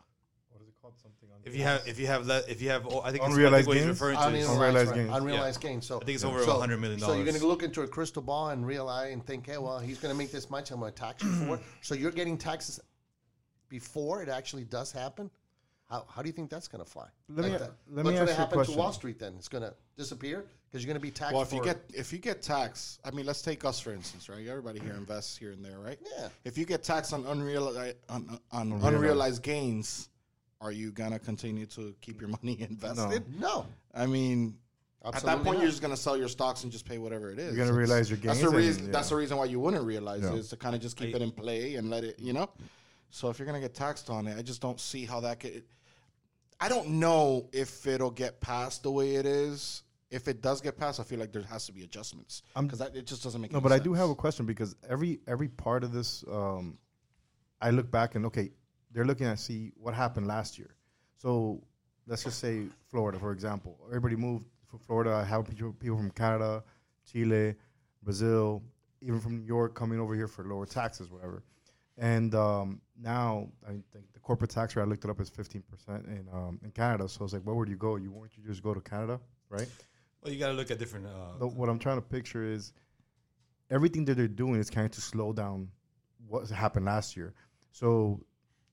what 0.51 0.61
is 0.61 0.67
it 0.67 0.75
called? 0.79 0.93
Something 1.01 1.29
on 1.33 1.39
If 1.43 1.55
you 1.55 1.63
have, 1.63 1.87
if 1.87 1.99
you 1.99 2.05
have, 2.05 2.27
le- 2.27 2.43
if 2.47 2.61
you 2.61 2.69
have, 2.69 2.85
oh, 2.85 3.01
I 3.01 3.05
think 3.09 3.23
it's, 3.23 3.23
I 3.23 3.25
think 3.25 3.31
Unrealized 3.31 3.67
what 3.67 3.73
gains? 3.73 3.87
referring 3.87 4.17
to. 4.17 4.27
unrealized, 4.27 4.51
Unrealized 4.51 4.89
right, 4.91 4.95
gains. 4.97 5.17
unrealized 5.17 5.61
gains 5.61 5.85
so 5.87 5.95
I 5.99 6.05
think 6.05 6.15
it's 6.15 6.23
over 6.23 6.43
so, 6.43 6.57
$100 6.59 6.79
million. 6.79 6.99
so 6.99 7.13
you're 7.15 7.25
going 7.25 7.39
to 7.39 7.47
look 7.47 7.63
into 7.63 7.81
a 7.81 7.87
crystal 7.87 8.21
ball 8.21 8.49
and 8.49 8.63
realize 8.63 9.11
and 9.13 9.25
think 9.25 9.47
hey 9.47 9.57
well 9.57 9.79
he's 9.79 9.97
going 9.97 10.13
to 10.13 10.17
make 10.17 10.31
this 10.31 10.51
much 10.51 10.69
i'm 10.69 10.79
going 10.79 10.93
to 10.93 10.99
tax 10.99 11.23
you 11.23 11.31
for 11.31 11.55
it 11.55 11.61
so 11.81 11.95
you're 11.95 12.11
getting 12.11 12.37
taxes 12.37 12.79
before 13.69 14.21
it 14.21 14.29
actually 14.29 14.65
does 14.65 14.91
happen 14.91 15.31
how, 15.93 16.05
how 16.09 16.21
do 16.23 16.27
you 16.27 16.33
think 16.33 16.49
that's 16.49 16.67
going 16.67 16.83
to 16.83 16.89
fly 16.89 17.05
Let 17.29 17.45
me- 17.45 17.51
that. 17.51 17.61
let 17.61 17.69
what's 17.69 17.97
me 17.97 18.03
going 18.03 18.15
to 18.15 18.21
ask 18.21 18.29
you 18.29 18.33
a 18.33 18.35
happen 18.37 18.65
to 18.65 18.71
wall 18.77 18.91
street 18.91 19.19
then 19.19 19.33
it's 19.37 19.47
going 19.47 19.63
to 19.63 19.73
disappear 19.95 20.43
because 20.71 20.83
you're 20.83 20.91
going 20.91 20.99
to 20.99 21.05
be 21.07 21.11
taxed 21.11 21.33
Well, 21.33 21.43
if 21.43 21.53
you 21.53 21.63
get 21.63 21.79
if 21.93 22.11
you 22.11 22.17
get 22.17 22.41
taxed, 22.41 22.99
I 23.05 23.11
mean, 23.11 23.27
let's 23.27 23.43
take 23.43 23.63
us 23.63 23.79
for 23.79 23.93
instance, 23.93 24.27
right? 24.27 24.45
Everybody 24.47 24.79
here 24.79 24.93
invests 24.93 25.37
here 25.37 25.51
and 25.51 25.63
there, 25.63 25.77
right? 25.79 25.99
Yeah. 26.17 26.29
If 26.45 26.57
you 26.57 26.65
get 26.65 26.83
taxed 26.83 27.13
on 27.13 27.25
unrealized 27.27 27.97
on, 28.09 28.39
on 28.51 28.71
Unrealized. 28.71 28.95
unrealized 28.95 29.43
gains, 29.43 30.09
are 30.61 30.71
you 30.71 30.91
gonna 30.91 31.19
continue 31.19 31.67
to 31.67 31.93
keep 32.01 32.19
your 32.19 32.29
money 32.41 32.57
invested? 32.59 33.23
no 33.39 33.67
I 33.93 34.07
mean, 34.07 34.55
at 35.05 35.13
that 35.21 35.43
point, 35.43 35.45
not. 35.45 35.57
you're 35.59 35.69
just 35.69 35.81
gonna 35.83 35.95
sell 35.97 36.17
your 36.17 36.27
stocks 36.29 36.63
and 36.63 36.71
just 36.71 36.85
pay 36.85 36.97
whatever 36.97 37.29
it 37.29 37.37
is. 37.37 37.55
You're 37.55 37.65
gonna 37.67 37.77
realize 37.77 38.09
your 38.09 38.17
gains. 38.17 38.39
That's 38.39 38.51
the 38.51 38.57
gains 38.57 38.67
reason. 38.67 38.85
and, 38.85 38.93
That's 38.95 39.09
the 39.09 39.15
reason 39.17 39.37
why 39.37 39.45
you 39.45 39.59
wouldn't 39.59 39.83
realize 39.85 40.23
Yeah. 40.23 40.33
it 40.33 40.39
is 40.39 40.49
to 40.49 40.55
kind 40.57 40.73
of 40.73 40.81
just 40.81 40.97
keep 40.97 41.13
it 41.13 41.21
in 41.21 41.29
play 41.31 41.75
and 41.75 41.91
let 41.91 42.03
it, 42.03 42.17
you 42.19 42.33
know. 42.33 42.49
So 43.11 43.29
if 43.29 43.37
you're 43.37 43.45
gonna 43.45 43.59
get 43.59 43.75
taxed 43.75 44.09
on 44.09 44.25
it, 44.25 44.35
I 44.39 44.41
just 44.41 44.59
don't 44.59 44.79
see 44.79 45.05
how 45.05 45.19
that 45.19 45.39
could. 45.39 45.63
I 46.59 46.69
don't 46.69 46.87
know 46.87 47.49
if 47.51 47.85
it'll 47.87 48.11
get 48.11 48.41
passed 48.41 48.83
the 48.83 48.91
way 48.91 49.15
it 49.15 49.25
is. 49.25 49.83
If 50.09 50.27
it 50.27 50.41
does 50.41 50.61
get 50.61 50.77
passed, 50.77 50.99
I 50.99 51.03
feel 51.03 51.19
like 51.19 51.31
there 51.31 51.41
has 51.43 51.65
to 51.65 51.71
be 51.71 51.83
adjustments 51.83 52.43
because 52.59 52.81
it 52.81 53.07
just 53.07 53.23
doesn't 53.23 53.41
make. 53.41 53.51
Sense. 53.51 53.55
No, 53.55 53.61
but 53.61 53.71
I 53.71 53.79
do 53.79 53.93
have 53.93 54.09
a 54.09 54.15
question 54.15 54.45
because 54.45 54.75
every 54.87 55.19
every 55.27 55.47
part 55.47 55.83
of 55.83 55.91
this, 55.91 56.23
um, 56.31 56.77
I 57.59 57.71
look 57.71 57.89
back 57.89 58.13
and 58.15 58.25
okay, 58.27 58.51
they're 58.91 59.05
looking 59.05 59.25
at 59.25 59.39
see 59.39 59.71
what 59.75 59.93
happened 59.95 60.27
last 60.27 60.59
year. 60.59 60.75
So 61.17 61.63
let's 62.05 62.23
just 62.23 62.39
say 62.39 62.65
Florida, 62.89 63.17
for 63.17 63.31
example. 63.31 63.77
Everybody 63.87 64.15
moved 64.15 64.45
from 64.67 64.79
Florida. 64.79 65.11
I 65.13 65.23
have 65.23 65.49
people, 65.49 65.73
people 65.73 65.97
from 65.97 66.11
Canada, 66.11 66.63
Chile, 67.11 67.55
Brazil, 68.03 68.61
even 69.01 69.19
from 69.19 69.37
New 69.37 69.45
York 69.45 69.73
coming 69.73 69.99
over 69.99 70.15
here 70.15 70.27
for 70.27 70.43
lower 70.43 70.65
taxes, 70.65 71.09
whatever. 71.09 71.43
And 71.97 72.33
um, 72.33 72.81
now 72.99 73.49
I 73.67 73.71
think 73.71 74.11
the 74.13 74.19
corporate 74.19 74.49
tax 74.49 74.75
rate 74.75 74.83
I 74.83 74.85
looked 74.85 75.03
it 75.03 75.11
up 75.11 75.21
is 75.21 75.29
fifteen 75.29 75.63
percent 75.69 76.05
in 76.07 76.27
um, 76.33 76.59
in 76.63 76.71
Canada. 76.71 77.07
So 77.07 77.21
I 77.21 77.23
was 77.23 77.33
like, 77.33 77.43
where 77.43 77.55
would 77.55 77.69
you 77.69 77.75
go? 77.75 77.97
You 77.97 78.11
won't 78.11 78.31
you 78.35 78.43
just 78.47 78.63
go 78.63 78.73
to 78.73 78.81
Canada, 78.81 79.19
right? 79.49 79.67
Well, 80.23 80.33
you 80.33 80.39
got 80.39 80.47
to 80.47 80.53
look 80.53 80.71
at 80.71 80.79
different. 80.79 81.05
Uh, 81.05 81.45
what 81.47 81.69
I'm 81.69 81.79
trying 81.79 81.97
to 81.97 82.01
picture 82.01 82.43
is 82.43 82.73
everything 83.69 84.05
that 84.05 84.15
they're 84.15 84.27
doing 84.27 84.59
is 84.59 84.69
kind 84.69 84.85
of 84.85 84.91
to 84.91 85.01
slow 85.01 85.33
down 85.33 85.69
what 86.27 86.49
happened 86.49 86.85
last 86.85 87.15
year. 87.15 87.33
So 87.71 88.23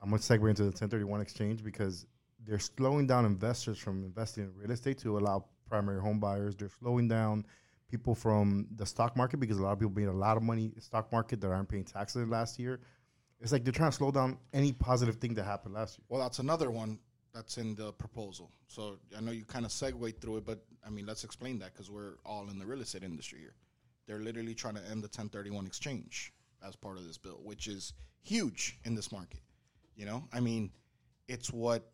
I'm 0.00 0.10
gonna 0.10 0.20
segue 0.20 0.48
into 0.48 0.62
the 0.62 0.68
1031 0.68 1.20
exchange 1.20 1.62
because 1.62 2.06
they're 2.46 2.58
slowing 2.58 3.06
down 3.06 3.26
investors 3.26 3.78
from 3.78 4.04
investing 4.04 4.44
in 4.44 4.54
real 4.54 4.70
estate 4.70 4.98
to 4.98 5.18
allow 5.18 5.44
primary 5.68 6.00
home 6.00 6.20
buyers. 6.20 6.56
They're 6.56 6.70
slowing 6.80 7.08
down 7.08 7.44
people 7.90 8.14
from 8.14 8.66
the 8.76 8.86
stock 8.86 9.16
market 9.16 9.38
because 9.38 9.58
a 9.58 9.62
lot 9.62 9.72
of 9.72 9.78
people 9.78 9.94
made 9.94 10.08
a 10.08 10.12
lot 10.12 10.36
of 10.36 10.42
money 10.42 10.66
in 10.66 10.72
the 10.74 10.80
stock 10.80 11.10
market 11.12 11.40
that 11.40 11.50
aren't 11.50 11.68
paying 11.68 11.84
taxes 11.84 12.28
last 12.28 12.58
year. 12.58 12.80
It's 13.40 13.52
like 13.52 13.64
they're 13.64 13.72
trying 13.72 13.90
to 13.90 13.96
slow 13.96 14.10
down 14.10 14.38
any 14.52 14.72
positive 14.72 15.16
thing 15.16 15.34
that 15.34 15.44
happened 15.44 15.74
last 15.74 15.98
year. 15.98 16.04
Well, 16.08 16.20
that's 16.20 16.40
another 16.40 16.70
one 16.70 16.98
that's 17.34 17.58
in 17.58 17.74
the 17.74 17.92
proposal. 17.92 18.50
So 18.66 18.98
I 19.16 19.20
know 19.20 19.32
you 19.32 19.44
kind 19.44 19.64
of 19.64 19.72
segued 19.72 20.20
through 20.20 20.38
it, 20.38 20.44
but 20.44 20.62
I 20.86 20.90
mean, 20.90 21.06
let's 21.06 21.24
explain 21.24 21.58
that 21.60 21.72
because 21.72 21.90
we're 21.90 22.14
all 22.26 22.48
in 22.50 22.58
the 22.58 22.66
real 22.66 22.80
estate 22.80 23.02
industry 23.02 23.40
here. 23.40 23.54
They're 24.06 24.18
literally 24.18 24.54
trying 24.54 24.74
to 24.74 24.80
end 24.82 25.02
the 25.02 25.08
1031 25.08 25.66
exchange 25.66 26.32
as 26.66 26.76
part 26.76 26.98
of 26.98 27.06
this 27.06 27.16
bill, 27.16 27.40
which 27.42 27.66
is 27.66 27.94
huge 28.22 28.78
in 28.84 28.94
this 28.94 29.12
market. 29.12 29.40
You 29.96 30.06
know, 30.06 30.24
I 30.32 30.40
mean, 30.40 30.70
it's 31.28 31.52
what 31.52 31.90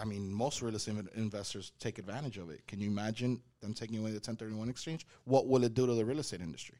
I 0.00 0.04
mean. 0.04 0.32
Most 0.32 0.60
real 0.62 0.74
estate 0.74 0.96
investors 1.14 1.72
take 1.78 1.98
advantage 1.98 2.38
of 2.38 2.50
it. 2.50 2.66
Can 2.66 2.80
you 2.80 2.88
imagine 2.88 3.40
them 3.60 3.74
taking 3.74 3.98
away 3.98 4.10
the 4.10 4.16
1031 4.16 4.68
exchange? 4.68 5.06
What 5.24 5.48
will 5.48 5.64
it 5.64 5.74
do 5.74 5.86
to 5.86 5.94
the 5.94 6.04
real 6.04 6.18
estate 6.18 6.40
industry? 6.40 6.78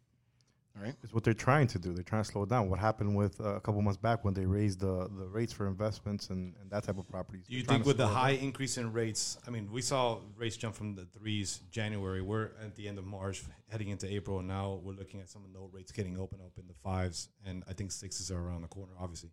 All 0.77 0.83
right. 0.83 0.95
It's 1.05 1.15
what 1.15 1.23
they're 1.23 1.35
trying 1.35 1.69
to 1.69 1.79
do. 1.79 1.93
They're 1.93 2.03
trying 2.03 2.25
to 2.25 2.31
slow 2.31 2.43
it 2.43 2.49
down. 2.49 2.69
What 2.69 2.81
happened 2.81 3.15
with 3.15 3.41
uh, 3.41 3.55
a 3.55 3.61
couple 3.61 3.81
months 3.81 3.97
back 3.97 4.25
when 4.25 4.35
they 4.35 4.45
raised 4.45 4.81
the, 4.81 5.09
the 5.17 5.29
rates 5.29 5.53
for 5.53 5.69
investments 5.69 6.31
and, 6.31 6.53
and 6.61 6.69
that 6.71 6.83
type 6.83 6.99
of 6.99 7.09
properties? 7.09 7.47
Do 7.47 7.55
you 7.55 7.63
think 7.63 7.87
with 7.87 7.97
the 7.97 8.07
slow 8.07 8.13
down. 8.13 8.23
high 8.23 8.31
increase 8.31 8.77
in 8.77 8.93
rates, 8.93 9.39
I 9.47 9.51
mean, 9.51 9.71
we 9.71 9.83
saw 9.83 10.19
rates 10.37 10.57
jump 10.57 10.75
from 10.75 10.97
the 10.97 11.07
threes 11.17 11.61
January. 11.71 12.23
We're 12.23 12.51
at 12.61 12.75
the 12.75 12.89
end 12.89 12.99
of 12.99 13.05
March, 13.05 13.45
heading 13.71 13.91
into 13.91 14.13
April, 14.13 14.41
and 14.41 14.49
now 14.49 14.81
we're 14.83 14.95
looking 14.95 15.21
at 15.21 15.31
some 15.31 15.45
of 15.45 15.53
the 15.53 15.59
note 15.59 15.71
rates 15.73 15.93
getting 15.93 16.19
open 16.19 16.41
up 16.45 16.53
in 16.59 16.67
the 16.67 16.75
fives, 16.83 17.29
and 17.47 17.63
I 17.69 17.73
think 17.73 17.93
sixes 17.93 18.33
are 18.33 18.41
around 18.41 18.63
the 18.63 18.69
corner, 18.69 18.95
obviously. 18.99 19.31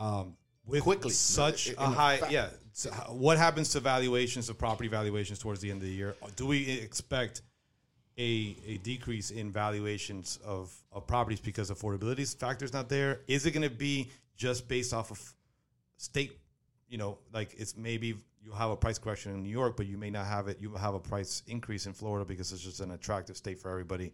Um, 0.00 0.36
with 0.66 0.82
Quickly. 0.82 1.10
such 1.10 1.68
In 1.68 1.74
a 1.78 1.86
high, 1.86 2.18
fa- 2.18 2.28
yeah. 2.30 2.48
So 2.72 2.90
what 3.08 3.38
happens 3.38 3.70
to 3.70 3.80
valuations 3.80 4.48
of 4.48 4.58
property 4.58 4.88
valuations 4.88 5.38
towards 5.38 5.60
the 5.60 5.70
end 5.70 5.82
of 5.82 5.88
the 5.88 5.94
year? 5.94 6.14
Do 6.36 6.46
we 6.46 6.70
expect 6.70 7.42
a, 8.22 8.56
a 8.66 8.76
decrease 8.78 9.30
in 9.30 9.50
valuations 9.50 10.38
of, 10.44 10.72
of 10.92 11.06
properties 11.08 11.40
because 11.40 11.70
affordability 11.70 12.20
is 12.20 12.34
factors 12.34 12.72
not 12.72 12.88
there? 12.88 13.20
Is 13.26 13.46
it 13.46 13.50
going 13.50 13.68
to 13.68 13.74
be 13.74 14.10
just 14.36 14.68
based 14.68 14.94
off 14.94 15.10
of 15.10 15.20
state, 15.96 16.38
you 16.88 16.98
know, 16.98 17.18
like 17.32 17.54
it's 17.58 17.76
maybe 17.76 18.14
you 18.44 18.52
have 18.52 18.70
a 18.70 18.76
price 18.76 18.98
correction 18.98 19.32
in 19.32 19.42
New 19.42 19.48
York, 19.48 19.76
but 19.76 19.86
you 19.86 19.98
may 19.98 20.10
not 20.10 20.26
have 20.26 20.46
it. 20.46 20.58
You 20.60 20.70
will 20.70 20.78
have 20.78 20.94
a 20.94 21.00
price 21.00 21.42
increase 21.48 21.86
in 21.86 21.92
Florida 21.92 22.24
because 22.24 22.52
it's 22.52 22.62
just 22.62 22.80
an 22.80 22.92
attractive 22.92 23.36
state 23.36 23.58
for 23.58 23.70
everybody. 23.70 24.12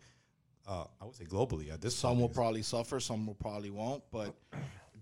Uh, 0.66 0.84
I 1.00 1.04
would 1.04 1.14
say 1.14 1.24
globally 1.24 1.72
at 1.72 1.80
this 1.80 1.94
Some 1.94 2.20
will 2.20 2.28
probably 2.28 2.62
suffer, 2.62 3.00
some 3.00 3.26
will 3.26 3.34
probably 3.34 3.70
won't, 3.70 4.02
but 4.10 4.34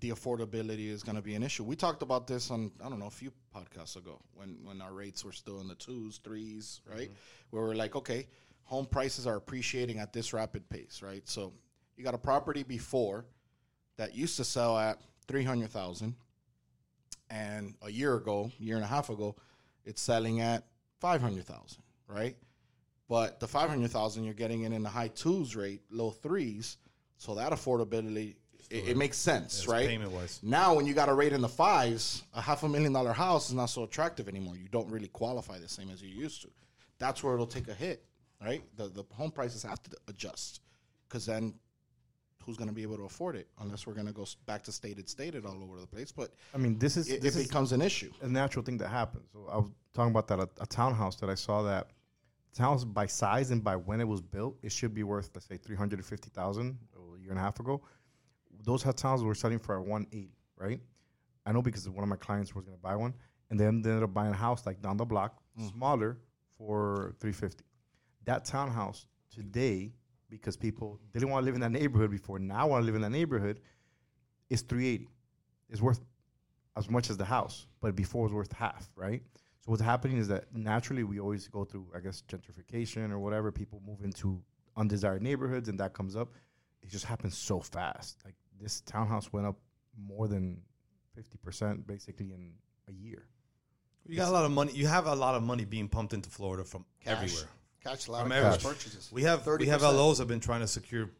the 0.00 0.10
affordability 0.10 0.88
is 0.90 1.02
going 1.02 1.16
to 1.16 1.22
be 1.22 1.34
an 1.34 1.42
issue. 1.42 1.64
We 1.64 1.76
talked 1.76 2.02
about 2.02 2.26
this 2.26 2.50
on 2.50 2.70
I 2.84 2.88
don't 2.88 2.98
know 2.98 3.06
a 3.06 3.10
few 3.10 3.32
podcasts 3.54 3.96
ago 3.96 4.20
when 4.34 4.58
when 4.64 4.80
our 4.80 4.92
rates 4.92 5.24
were 5.24 5.32
still 5.32 5.60
in 5.60 5.68
the 5.68 5.76
twos, 5.76 6.18
threes, 6.18 6.80
right? 6.92 7.10
Where 7.50 7.62
we're 7.62 7.74
like, 7.74 7.96
okay, 7.96 8.26
home 8.66 8.86
prices 8.86 9.26
are 9.26 9.36
appreciating 9.36 9.98
at 9.98 10.12
this 10.12 10.32
rapid 10.32 10.68
pace, 10.68 11.00
right? 11.02 11.26
So 11.28 11.52
you 11.96 12.04
got 12.04 12.14
a 12.14 12.18
property 12.18 12.62
before 12.62 13.24
that 13.96 14.14
used 14.14 14.36
to 14.36 14.44
sell 14.44 14.76
at 14.78 15.00
three 15.26 15.44
hundred 15.44 15.70
thousand, 15.70 16.14
and 17.30 17.74
a 17.82 17.90
year 17.90 18.14
ago, 18.16 18.50
year 18.58 18.76
and 18.76 18.84
a 18.84 18.88
half 18.88 19.08
ago, 19.08 19.34
it's 19.84 20.02
selling 20.02 20.40
at 20.40 20.64
five 21.00 21.20
hundred 21.20 21.46
thousand, 21.46 21.82
right? 22.08 22.36
But 23.08 23.40
the 23.40 23.46
five 23.48 23.70
hundred 23.70 23.90
thousand, 23.90 24.24
you're 24.24 24.34
getting 24.34 24.62
it 24.62 24.72
in 24.72 24.82
the 24.82 24.88
high 24.88 25.08
twos 25.08 25.56
rate, 25.56 25.82
low 25.90 26.10
threes. 26.10 26.76
So 27.18 27.34
that 27.36 27.52
affordability, 27.52 28.34
it, 28.68 28.88
it 28.88 28.96
makes 28.96 29.16
sense, 29.16 29.60
Yes, 29.60 29.68
right? 29.68 29.88
payment-wise. 29.88 30.40
Now, 30.42 30.74
when 30.74 30.84
you 30.84 30.92
got 30.92 31.08
a 31.08 31.14
rate 31.14 31.32
in 31.32 31.40
the 31.40 31.48
fives, 31.48 32.24
a 32.34 32.42
half 32.42 32.62
a 32.62 32.68
million 32.68 32.92
dollar 32.92 33.12
house 33.12 33.48
is 33.48 33.54
not 33.54 33.66
so 33.66 33.84
attractive 33.84 34.28
anymore. 34.28 34.56
You 34.56 34.68
don't 34.68 34.90
really 34.90 35.08
qualify 35.08 35.58
the 35.58 35.68
same 35.68 35.88
as 35.88 36.02
you 36.02 36.08
used 36.08 36.42
to. 36.42 36.48
That's 36.98 37.22
where 37.22 37.32
it'll 37.32 37.46
take 37.46 37.68
a 37.68 37.74
hit, 37.74 38.04
right? 38.42 38.62
The 38.76 38.88
the 38.88 39.04
home 39.12 39.30
prices 39.30 39.62
have 39.62 39.82
to 39.82 39.96
adjust 40.08 40.60
because 41.08 41.26
then 41.26 41.54
who's 42.46 42.56
going 42.56 42.68
to 42.68 42.74
be 42.74 42.82
able 42.82 42.96
to 42.96 43.02
afford 43.04 43.34
it 43.34 43.48
unless 43.60 43.86
we're 43.86 43.94
going 43.94 44.06
to 44.06 44.12
go 44.12 44.24
back 44.46 44.62
to 44.62 44.72
stated 44.72 45.08
stated 45.08 45.44
all 45.44 45.62
over 45.62 45.80
the 45.80 45.86
place? 45.86 46.12
But 46.12 46.32
I 46.54 46.58
mean, 46.58 46.78
this 46.78 46.96
is 46.96 47.10
it, 47.10 47.20
this 47.20 47.36
it 47.36 47.40
is 47.40 47.46
becomes 47.48 47.72
an 47.72 47.82
issue. 47.82 48.12
a 48.22 48.28
natural 48.28 48.64
thing 48.64 48.78
that 48.78 48.88
happens. 48.88 49.28
So 49.32 49.48
I 49.50 49.56
was 49.56 49.70
talking 49.94 50.12
about 50.12 50.28
that 50.28 50.38
a, 50.38 50.48
a 50.60 50.66
townhouse 50.66 51.16
that 51.16 51.28
I 51.28 51.34
saw 51.34 51.62
that 51.62 51.90
townhouse 52.54 52.84
by 52.84 53.06
size 53.06 53.50
and 53.50 53.62
by 53.62 53.76
when 53.76 54.00
it 54.00 54.08
was 54.08 54.22
built, 54.22 54.56
it 54.62 54.72
should 54.72 54.94
be 54.94 55.02
worth 55.02 55.30
let's 55.34 55.46
say 55.46 55.56
three 55.56 55.76
hundred 55.76 55.98
and 55.98 56.06
fifty 56.06 56.30
thousand 56.30 56.78
a 56.94 57.20
year 57.20 57.30
and 57.30 57.38
a 57.38 57.42
half 57.42 57.58
ago. 57.60 57.82
Those 58.64 58.82
towns 58.82 59.22
were 59.22 59.34
selling 59.34 59.58
for 59.58 59.80
one 59.82 60.06
eighty, 60.12 60.38
right? 60.56 60.80
I 61.44 61.52
know 61.52 61.62
because 61.62 61.88
one 61.88 62.02
of 62.02 62.08
my 62.08 62.16
clients 62.16 62.54
was 62.54 62.64
going 62.64 62.76
to 62.76 62.82
buy 62.82 62.96
one, 62.96 63.14
and 63.50 63.58
then 63.60 63.82
they 63.82 63.90
ended 63.90 64.04
up 64.04 64.14
buying 64.14 64.32
a 64.32 64.36
house 64.36 64.66
like 64.66 64.80
down 64.82 64.96
the 64.96 65.04
block, 65.04 65.38
mm. 65.58 65.70
smaller, 65.72 66.18
for 66.56 67.14
three 67.20 67.32
fifty. 67.32 67.64
That 68.26 68.44
townhouse 68.44 69.06
today, 69.32 69.94
because 70.28 70.56
people 70.56 71.00
didn't 71.12 71.30
want 71.30 71.42
to 71.42 71.46
live 71.46 71.54
in 71.54 71.60
that 71.62 71.72
neighborhood 71.72 72.10
before, 72.10 72.38
now 72.38 72.66
want 72.68 72.82
to 72.82 72.86
live 72.86 72.94
in 72.94 73.02
that 73.02 73.10
neighborhood, 73.10 73.60
is 74.50 74.62
three 74.62 74.88
eighty. 74.88 75.08
It's 75.70 75.80
worth 75.80 76.00
as 76.76 76.90
much 76.90 77.08
as 77.10 77.16
the 77.16 77.24
house, 77.24 77.66
but 77.80 77.96
before 77.96 78.26
it 78.26 78.28
was 78.28 78.32
worth 78.34 78.52
half, 78.52 78.88
right? 78.94 79.22
So 79.60 79.70
what's 79.70 79.82
happening 79.82 80.18
is 80.18 80.28
that 80.28 80.44
naturally 80.54 81.02
we 81.04 81.18
always 81.18 81.48
go 81.48 81.64
through, 81.64 81.86
I 81.96 82.00
guess, 82.00 82.22
gentrification 82.28 83.10
or 83.10 83.18
whatever. 83.18 83.50
People 83.50 83.80
move 83.86 84.02
into 84.04 84.42
undesired 84.76 85.22
neighborhoods, 85.22 85.68
and 85.68 85.80
that 85.80 85.94
comes 85.94 86.14
up. 86.14 86.28
It 86.82 86.90
just 86.90 87.04
happens 87.04 87.36
so 87.36 87.60
fast. 87.60 88.18
Like 88.24 88.34
this 88.60 88.80
townhouse 88.82 89.32
went 89.32 89.46
up 89.46 89.56
more 89.98 90.28
than 90.28 90.60
fifty 91.14 91.38
percent 91.38 91.86
basically 91.86 92.32
in 92.32 92.52
a 92.88 92.92
year. 92.92 93.26
You 94.04 94.16
got 94.16 94.28
a 94.28 94.32
lot 94.32 94.44
of 94.44 94.52
money. 94.52 94.72
You 94.72 94.86
have 94.86 95.06
a 95.06 95.14
lot 95.14 95.34
of 95.34 95.42
money 95.42 95.64
being 95.64 95.88
pumped 95.88 96.12
into 96.12 96.30
Florida 96.30 96.64
from 96.64 96.84
Cash. 97.00 97.14
everywhere. 97.14 97.48
Catch 97.86 98.08
a 98.08 98.12
lot 98.12 98.22
From 98.22 98.32
of 98.32 98.42
cash 98.42 98.62
purchases. 98.62 99.08
We 99.12 99.22
have 99.22 99.42
30 99.42 99.64
we 99.64 99.70
have 99.70 99.82
LOs 99.82 100.18
have 100.18 100.28
been 100.28 100.40
trying 100.40 100.60
to 100.60 100.66
secure 100.66 101.10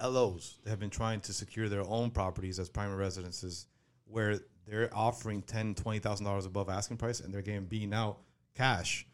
LOs. 0.00 0.58
They 0.64 0.70
have 0.70 0.80
been 0.80 0.90
trying 0.90 1.20
to 1.22 1.32
secure 1.32 1.68
their 1.68 1.84
own 1.86 2.10
properties 2.10 2.58
as 2.58 2.68
primary 2.68 2.98
residences, 2.98 3.66
where 4.06 4.40
they're 4.66 4.90
offering 4.92 5.42
ten, 5.42 5.74
twenty 5.74 5.98
thousand 5.98 6.26
dollars 6.26 6.46
above 6.46 6.68
asking 6.68 6.98
price, 6.98 7.20
and 7.20 7.32
they're 7.32 7.42
getting 7.42 7.64
beaten 7.64 7.92
out 7.92 8.18
cash 8.56 9.06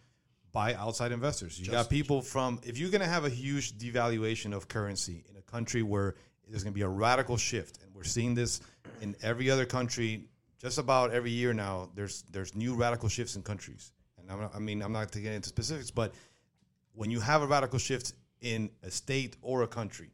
by 0.53 0.75
outside 0.75 1.13
investors. 1.13 1.59
You 1.61 1.71
got 1.71 1.91
people 1.91 2.23
from 2.23 2.61
if 2.65 2.79
you're 2.79 2.91
going 2.91 3.03
to 3.03 3.09
have 3.09 3.25
a 3.25 3.31
huge 3.31 3.77
devaluation 3.79 4.55
of 4.55 4.69
currency 4.69 5.25
in 5.29 5.37
a 5.37 5.43
country 5.43 5.83
where 5.83 6.17
there's 6.49 6.65
going 6.65 6.73
to 6.73 6.79
be 6.79 6.83
a 6.83 6.89
radical 6.89 7.37
shift, 7.37 7.79
and 7.83 7.95
we're 7.95 8.05
seeing 8.05 8.35
this 8.35 8.61
in 9.01 9.15
every 9.23 9.51
other 9.51 9.65
country. 9.67 10.25
Just 10.61 10.79
about 10.79 11.13
every 11.13 11.31
year 11.31 11.53
now, 11.53 11.89
there's 11.95 12.25
there's 12.33 12.55
new 12.55 12.75
radical 12.75 13.09
shifts 13.09 13.37
in 13.37 13.43
countries, 13.43 13.93
and 14.19 14.31
I'm 14.31 14.41
not, 14.41 14.55
I 14.55 14.59
mean 14.59 14.83
I'm 14.83 14.93
not 14.93 15.13
to 15.13 15.21
get 15.21 15.35
into 15.35 15.49
specifics, 15.49 15.91
but 15.91 16.15
when 16.99 17.13
you 17.13 17.21
have 17.21 17.43
a 17.43 17.47
radical 17.47 17.79
shift 17.79 18.13
in 18.41 18.69
a 18.83 18.91
state 18.91 19.37
or 19.41 19.63
a 19.63 19.69
country, 19.69 20.11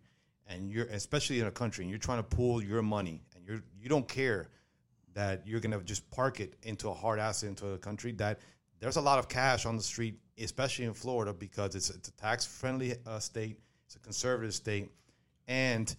and 0.46 0.70
you're 0.70 0.84
especially 0.88 1.40
in 1.40 1.46
a 1.46 1.50
country, 1.50 1.82
and 1.82 1.90
you're 1.90 1.98
trying 1.98 2.18
to 2.18 2.36
pool 2.36 2.62
your 2.62 2.82
money, 2.82 3.22
and 3.34 3.46
you're 3.46 3.62
you 3.80 3.88
don't 3.88 4.06
care 4.06 4.50
that 5.14 5.46
you're 5.46 5.60
gonna 5.60 5.80
just 5.82 6.08
park 6.10 6.40
it 6.40 6.54
into 6.62 6.90
a 6.90 6.94
hard 6.94 7.18
asset 7.18 7.48
into 7.48 7.68
a 7.68 7.78
country 7.78 8.12
that 8.12 8.38
there's 8.80 8.96
a 8.96 9.00
lot 9.00 9.18
of 9.18 9.28
cash 9.28 9.64
on 9.64 9.78
the 9.78 9.82
street, 9.82 10.18
especially 10.38 10.84
in 10.84 10.92
Florida 10.92 11.32
because 11.32 11.74
it's 11.74 11.88
it's 11.88 12.08
a 12.08 12.12
tax 12.12 12.44
friendly 12.44 12.94
uh, 13.06 13.18
state, 13.18 13.58
it's 13.86 13.96
a 13.96 14.00
conservative 14.00 14.54
state, 14.54 14.90
and 15.48 15.96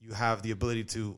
you 0.00 0.12
have 0.12 0.42
the 0.42 0.50
ability 0.50 0.82
to, 0.82 1.16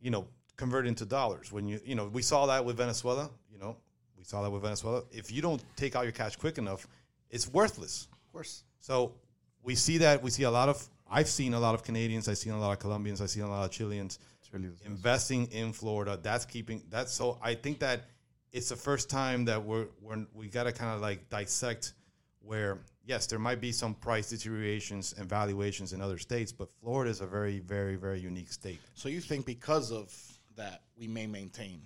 you 0.00 0.12
know, 0.12 0.28
convert 0.56 0.86
into 0.86 1.04
dollars. 1.04 1.50
When 1.50 1.66
you 1.66 1.80
you 1.84 1.96
know 1.96 2.06
we 2.06 2.22
saw 2.22 2.46
that 2.46 2.64
with 2.64 2.76
Venezuela, 2.76 3.30
you 3.50 3.58
know, 3.58 3.76
we 4.16 4.22
saw 4.22 4.42
that 4.42 4.50
with 4.50 4.62
Venezuela. 4.62 5.02
If 5.10 5.32
you 5.32 5.42
don't 5.42 5.60
take 5.74 5.96
out 5.96 6.04
your 6.04 6.12
cash 6.12 6.36
quick 6.36 6.56
enough, 6.56 6.86
it's 7.30 7.48
worthless. 7.52 8.06
Of 8.34 8.38
course. 8.38 8.64
So 8.80 9.14
we 9.62 9.76
see 9.76 9.98
that 9.98 10.20
we 10.20 10.30
see 10.30 10.42
a 10.42 10.50
lot 10.50 10.68
of 10.68 10.88
I've 11.08 11.28
seen 11.28 11.54
a 11.54 11.60
lot 11.60 11.76
of 11.76 11.84
Canadians, 11.84 12.28
I've 12.28 12.38
seen 12.38 12.52
a 12.52 12.58
lot 12.58 12.72
of 12.72 12.80
Colombians, 12.80 13.20
I've 13.20 13.30
seen 13.30 13.44
a 13.44 13.48
lot 13.48 13.64
of 13.64 13.70
Chileans 13.70 14.18
really 14.50 14.70
investing 14.84 15.46
in 15.52 15.72
Florida. 15.72 16.18
That's 16.20 16.44
keeping 16.44 16.82
that. 16.90 17.08
So 17.08 17.38
I 17.40 17.54
think 17.54 17.78
that 17.78 18.06
it's 18.50 18.70
the 18.70 18.76
first 18.76 19.08
time 19.08 19.44
that 19.44 19.64
we're, 19.64 19.86
we're 20.00 20.26
we 20.34 20.48
got 20.48 20.64
to 20.64 20.72
kind 20.72 20.92
of 20.96 21.00
like 21.00 21.30
dissect 21.30 21.94
where 22.40 22.80
yes, 23.06 23.28
there 23.28 23.38
might 23.38 23.60
be 23.60 23.70
some 23.70 23.94
price 23.94 24.30
deteriorations 24.30 25.14
and 25.16 25.28
valuations 25.28 25.92
in 25.92 26.00
other 26.00 26.18
states, 26.18 26.50
but 26.50 26.68
Florida 26.80 27.12
is 27.12 27.20
a 27.20 27.26
very 27.26 27.60
very 27.60 27.94
very 27.94 28.18
unique 28.18 28.52
state. 28.52 28.80
So 28.94 29.08
you 29.08 29.20
think 29.20 29.46
because 29.46 29.92
of 29.92 30.12
that 30.56 30.82
we 30.96 31.06
may 31.06 31.28
maintain 31.28 31.82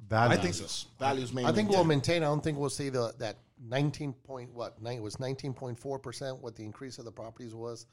bad. 0.00 0.30
I 0.30 0.36
think 0.36 0.54
so. 0.54 0.88
values 0.98 1.32
may 1.32 1.42
I 1.42 1.46
think 1.46 1.56
maintain. 1.56 1.72
we'll 1.72 1.84
maintain. 1.84 2.22
I 2.22 2.26
don't 2.26 2.42
think 2.42 2.58
we'll 2.58 2.70
see 2.70 2.88
the 2.88 3.14
that 3.18 3.38
19 3.68 4.12
point 4.12 4.52
what 4.52 4.80
nine 4.80 4.98
it 4.98 5.02
was 5.02 5.16
19.4 5.16 6.02
percent 6.02 6.40
what 6.40 6.56
the 6.56 6.64
increase 6.64 6.98
of 6.98 7.04
the 7.04 7.12
properties 7.12 7.54
was 7.54 7.86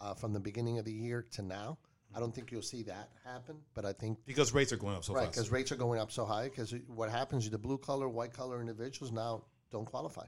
uh, 0.00 0.14
from 0.14 0.32
the 0.32 0.40
beginning 0.40 0.78
of 0.78 0.84
the 0.84 0.92
year 0.92 1.26
to 1.32 1.42
now. 1.42 1.78
I 2.14 2.18
don't 2.18 2.34
think 2.34 2.50
you'll 2.50 2.62
see 2.62 2.82
that 2.84 3.10
happen, 3.24 3.56
but 3.74 3.84
I 3.84 3.92
think 3.92 4.18
Because 4.26 4.52
rates 4.52 4.72
are 4.72 4.76
going 4.76 4.96
up 4.96 5.04
so 5.04 5.14
right 5.14 5.30
because 5.30 5.50
rates 5.50 5.70
are 5.70 5.76
going 5.76 6.00
up 6.00 6.10
so 6.10 6.24
high. 6.24 6.44
Because 6.44 6.74
what 6.88 7.10
happens 7.10 7.48
the 7.48 7.58
blue 7.58 7.78
collar, 7.78 8.08
white 8.08 8.32
collar 8.32 8.60
individuals 8.60 9.12
now 9.12 9.44
don't 9.70 9.84
qualify 9.84 10.26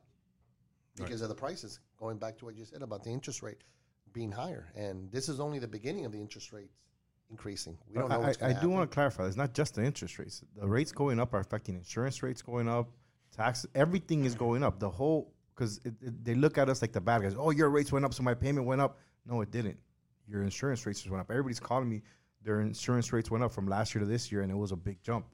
because 0.96 1.22
of 1.22 1.28
the 1.28 1.34
prices 1.34 1.80
going 1.98 2.18
back 2.18 2.38
to 2.38 2.44
what 2.44 2.54
you 2.54 2.64
said 2.64 2.82
about 2.82 3.02
the 3.02 3.10
interest 3.10 3.42
rate 3.42 3.62
being 4.12 4.30
higher, 4.30 4.70
and 4.76 5.10
this 5.10 5.28
is 5.28 5.40
only 5.40 5.58
the 5.58 5.66
beginning 5.66 6.04
of 6.04 6.12
the 6.12 6.20
interest 6.20 6.52
rates 6.52 6.76
increasing. 7.32 7.76
We 7.88 7.98
don't 7.98 8.08
know. 8.08 8.16
I, 8.16 8.18
what's 8.18 8.40
I, 8.40 8.46
I 8.46 8.48
gonna 8.50 8.62
do 8.62 8.70
want 8.70 8.88
to 8.88 8.94
clarify. 8.94 9.26
It's 9.26 9.36
not 9.36 9.54
just 9.54 9.74
the 9.74 9.84
interest 9.84 10.18
rates. 10.20 10.44
The 10.56 10.68
rates 10.68 10.92
going 10.92 11.18
up 11.18 11.34
are 11.34 11.40
affecting 11.40 11.74
insurance 11.74 12.22
rates 12.22 12.42
going 12.42 12.68
up, 12.68 12.88
taxes. 13.36 13.68
Everything 13.74 14.24
is 14.24 14.36
going 14.36 14.62
up. 14.62 14.78
The 14.78 14.88
whole 14.88 15.32
because 15.54 15.78
it, 15.84 15.94
it, 16.00 16.24
they 16.24 16.34
look 16.34 16.58
at 16.58 16.68
us 16.68 16.80
like 16.80 16.92
the 16.92 17.00
bad 17.00 17.22
guys. 17.22 17.34
Oh, 17.36 17.50
your 17.50 17.70
rates 17.70 17.90
went 17.90 18.04
up, 18.04 18.14
so 18.14 18.22
my 18.22 18.34
payment 18.34 18.66
went 18.66 18.80
up. 18.80 18.98
No, 19.26 19.40
it 19.40 19.50
didn't. 19.50 19.78
Your 20.28 20.42
insurance 20.42 20.86
rates 20.86 21.00
just 21.00 21.10
went 21.10 21.20
up. 21.20 21.30
Everybody's 21.30 21.60
calling 21.60 21.88
me. 21.88 22.02
Their 22.44 22.60
insurance 22.60 23.12
rates 23.12 23.30
went 23.30 23.42
up 23.42 23.52
from 23.52 23.66
last 23.66 23.94
year 23.94 24.00
to 24.00 24.06
this 24.06 24.30
year, 24.30 24.42
and 24.42 24.50
it 24.50 24.56
was 24.56 24.72
a 24.72 24.76
big 24.76 25.02
jump. 25.02 25.26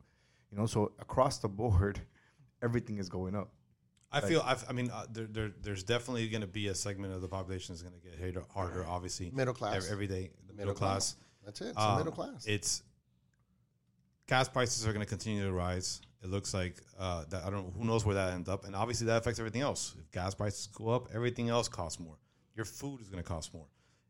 You 0.50 0.59
know, 0.59 0.67
so 0.67 0.93
across 0.99 1.38
the 1.38 1.49
board, 1.49 2.00
everything 2.62 2.99
is 2.99 3.09
going 3.09 3.35
up. 3.35 3.50
I 4.11 4.23
feel. 4.23 4.43
I've, 4.45 4.64
I 4.69 4.73
mean, 4.73 4.90
uh, 4.90 5.05
there, 5.12 5.26
there, 5.26 5.50
there's 5.61 5.83
definitely 5.83 6.28
going 6.28 6.40
to 6.40 6.47
be 6.47 6.69
a 6.69 6.75
segment 6.75 7.12
of 7.12 7.21
the 7.21 7.28
population 7.28 7.75
that's 7.75 7.83
going 7.83 7.95
to 7.95 8.00
get 8.00 8.19
hit 8.19 8.43
harder. 8.55 8.87
Obviously, 8.87 9.31
Middle 9.31 9.52
class. 9.52 9.76
Every, 9.76 9.90
every 9.90 10.07
day, 10.07 10.31
the 10.47 10.55
middle, 10.55 10.73
Middle 10.73 10.75
class. 10.75 11.17
That's 11.49 11.62
it. 11.62 11.69
It's 11.69 11.78
Um, 11.78 11.97
middle 11.97 12.12
class. 12.12 12.45
It's 12.47 12.83
gas 14.26 14.50
prices 14.50 14.87
are 14.87 14.93
going 14.93 15.02
to 15.05 15.09
continue 15.09 15.47
to 15.47 15.52
rise. 15.52 16.02
It 16.23 16.28
looks 16.28 16.52
like 16.52 16.76
uh, 16.99 17.25
that. 17.31 17.43
I 17.43 17.49
don't. 17.49 17.64
know 17.64 17.73
Who 17.78 17.87
knows 17.87 18.05
where 18.05 18.17
that 18.17 18.35
ends 18.35 18.50
up? 18.50 18.67
And 18.67 18.76
obviously, 18.76 19.07
that 19.07 19.17
affects 19.17 19.38
everything 19.38 19.62
else. 19.62 19.95
If 19.99 20.11
gas 20.12 20.35
prices 20.35 20.67
go 20.67 20.90
up, 20.90 21.09
everything 21.14 21.49
else 21.49 21.67
costs 21.67 21.99
more. 21.99 22.19
Your 22.55 22.67
food 22.67 23.00
is 23.00 23.09
going 23.09 23.23
to 23.23 23.26
cost 23.26 23.55
more. 23.55 23.64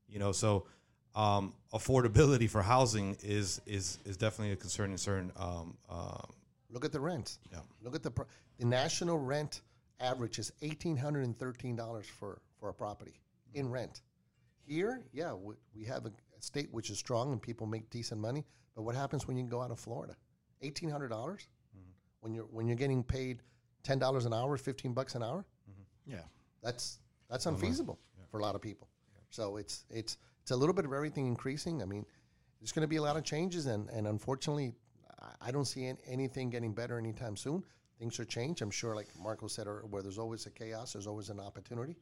You 0.09 0.19
know, 0.19 0.33
so 0.33 0.67
um, 1.15 1.55
affordability 1.73 2.51
for 2.51 2.61
housing 2.61 3.17
is 3.23 3.61
is 3.67 3.99
is 4.05 4.17
definitely 4.17 4.53
a 4.55 4.57
concern 4.57 4.99
certain. 4.99 5.31
Um, 5.37 5.77
um, 5.89 6.33
Look 6.71 6.85
at 6.85 6.91
the 6.91 7.01
rent. 7.01 7.39
Yeah. 7.53 7.61
Look 7.83 7.95
at 7.95 8.03
the 8.03 8.11
pr- 8.11 8.23
the 8.59 8.67
national 8.67 9.19
rent 9.19 9.61
average 10.01 10.41
is 10.41 10.53
eighteen 10.61 10.97
hundred 10.97 11.25
and 11.25 11.39
thirteen 11.39 11.77
dollars 11.77 12.07
for 12.09 12.41
for 12.59 12.69
a 12.71 12.75
property 12.75 13.21
in 13.55 13.71
rent. 13.71 14.01
Here, 14.67 15.05
yeah, 15.13 15.33
we, 15.33 15.55
we 15.75 15.85
have 15.85 16.05
a 16.05 16.11
state 16.41 16.69
which 16.73 16.91
is 16.91 16.99
strong 16.99 17.33
and 17.33 17.41
people 17.41 17.67
make 17.67 17.91
decent 17.91 18.21
money. 18.21 18.45
But 18.75 18.83
what 18.83 18.95
happens 18.95 19.27
when 19.27 19.37
you 19.37 19.45
go 19.45 19.61
out 19.61 19.71
of 19.71 19.81
Florida? 19.81 20.17
Eighteen 20.63 20.91
hundred 20.91 21.09
dollars 21.09 21.49
mm-hmm. 21.77 21.91
when 22.21 22.35
you're 22.35 22.45
when 22.45 22.67
you're 22.67 22.77
getting 22.77 23.03
paid 23.03 23.43
ten 23.83 23.99
dollars 23.99 24.25
an 24.25 24.33
hour, 24.33 24.57
fifteen 24.57 24.93
bucks 24.93 25.15
an 25.15 25.23
hour. 25.23 25.45
Mm-hmm. 25.71 26.13
Yeah. 26.13 26.25
That's 26.63 27.01
that's 27.31 27.47
unfeasible 27.47 27.99
for 28.31 28.39
a 28.41 28.43
lot 28.43 28.55
of 28.55 28.61
people. 28.61 28.89
So 29.31 29.57
it's 29.57 29.85
it's 29.91 30.17
it's 30.43 30.51
a 30.51 30.57
little 30.57 30.75
bit 30.75 30.85
of 30.85 30.93
everything 30.93 31.27
increasing. 31.27 31.83
I 31.83 31.85
mean, 31.85 32.07
there's 32.61 32.73
going 32.73 32.83
to 32.83 32.89
be 32.89 32.97
a 32.97 33.03
lot 33.03 33.17
of 33.17 33.25
changes, 33.25 33.67
and 33.67 33.89
and 33.91 34.07
unfortunately, 34.07 34.75
I- 35.21 35.49
I 35.49 35.51
don't 35.51 35.67
see 35.67 35.87
an- 35.87 35.99
anything 36.07 36.51
getting 36.51 36.73
better 36.73 36.99
anytime 36.99 37.37
soon. 37.37 37.65
Things 37.99 38.19
are 38.21 38.25
changed. 38.25 38.63
I'm 38.63 38.71
sure, 38.71 38.95
like 38.95 39.09
Marco 39.19 39.49
said, 39.49 39.67
or 39.67 39.85
where 39.91 40.03
there's 40.03 40.19
always 40.19 40.47
a 40.47 40.51
chaos, 40.51 40.93
there's 40.93 41.07
always 41.07 41.31
an 41.31 41.41
opportunity. 41.41 41.97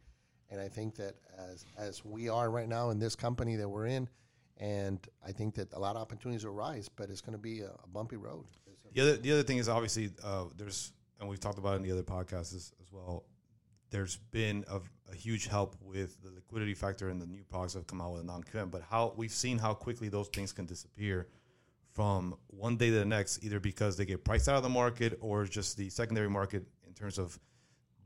And 0.51 0.61
I 0.61 0.69
think 0.69 0.95
that 0.97 1.15
as 1.37 1.65
as 1.77 2.05
we 2.05 2.29
are 2.29 2.51
right 2.51 2.69
now 2.69 2.91
in 2.91 2.99
this 2.99 3.17
company 3.17 3.57
that 3.57 3.69
we're 3.69 3.87
in, 3.87 4.09
and 4.59 4.99
I 5.27 5.33
think 5.33 5.55
that 5.57 5.73
a 5.73 5.79
lot 5.79 5.97
of 5.97 6.03
opportunities 6.03 6.45
will 6.45 6.53
rise, 6.53 6.89
but 6.89 7.11
it's 7.11 7.21
going 7.21 7.37
to 7.37 7.43
be 7.43 7.61
a, 7.61 7.71
a 7.71 7.89
bumpy 7.93 8.17
road. 8.17 8.45
The 8.95 9.03
other 9.03 9.17
the 9.17 9.33
other 9.33 9.43
thing 9.43 9.59
is 9.59 9.69
obviously 9.69 10.11
uh, 10.25 10.45
there's 10.57 10.93
and 11.21 11.29
we've 11.29 11.41
talked 11.41 11.59
about 11.59 11.75
it 11.75 11.77
in 11.77 11.83
the 11.83 11.93
other 11.93 12.03
podcasts 12.03 12.55
as, 12.55 12.73
as 12.81 12.93
well. 12.93 13.25
There's 13.91 14.17
been 14.17 14.65
a, 14.69 14.81
a 15.11 15.15
huge 15.15 15.47
help 15.47 15.77
with 15.81 16.21
the 16.23 16.31
liquidity 16.31 16.75
factor 16.75 17.09
and 17.09 17.21
the 17.21 17.27
new 17.27 17.45
products 17.45 17.75
that 17.75 17.81
have 17.81 17.87
come 17.87 18.01
out 18.01 18.15
with 18.15 18.25
non 18.25 18.43
QM, 18.43 18.71
but 18.71 18.83
how 18.83 19.13
we've 19.17 19.33
seen 19.33 19.59
how 19.59 19.75
quickly 19.75 20.09
those 20.09 20.29
things 20.29 20.53
can 20.53 20.67
disappear 20.67 21.29
from 21.93 22.37
one 22.49 22.77
day 22.77 22.91
to 22.91 22.97
the 22.97 23.05
next, 23.05 23.43
either 23.43 23.59
because 23.59 23.97
they 23.97 24.05
get 24.05 24.23
priced 24.23 24.49
out 24.49 24.57
of 24.57 24.63
the 24.63 24.69
market 24.69 25.17
or 25.21 25.45
just 25.45 25.79
the 25.79 25.89
secondary 25.89 26.29
market 26.29 26.65
in 26.87 26.93
terms 26.93 27.19
of 27.19 27.39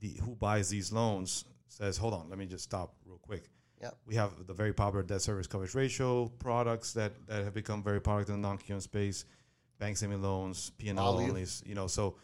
the 0.00 0.18
who 0.24 0.36
buys 0.36 0.68
these 0.68 0.92
loans 0.92 1.44
says, 1.66 1.96
hold 1.96 2.14
on, 2.14 2.28
let 2.28 2.38
me 2.38 2.46
just 2.46 2.64
stop 2.64 2.94
real 3.04 3.18
quick. 3.18 3.48
Yep. 3.80 3.96
We 4.06 4.14
have 4.16 4.46
the 4.46 4.52
very 4.52 4.72
popular 4.72 5.02
debt 5.02 5.22
service 5.22 5.46
coverage 5.46 5.74
ratio 5.74 6.26
products 6.38 6.92
that, 6.94 7.12
that 7.28 7.44
have 7.44 7.54
become 7.54 7.82
very 7.82 8.00
popular 8.00 8.34
in 8.34 8.42
the 8.42 8.48
non-QM 8.48 8.82
space, 8.82 9.24
bank 9.78 9.96
saving 9.96 10.20
loans, 10.20 10.70
P 10.76 10.88
and 10.90 10.98
L 10.98 11.18
onlys. 11.18 11.66
You 11.66 11.74
know, 11.74 11.86
so 11.86 12.16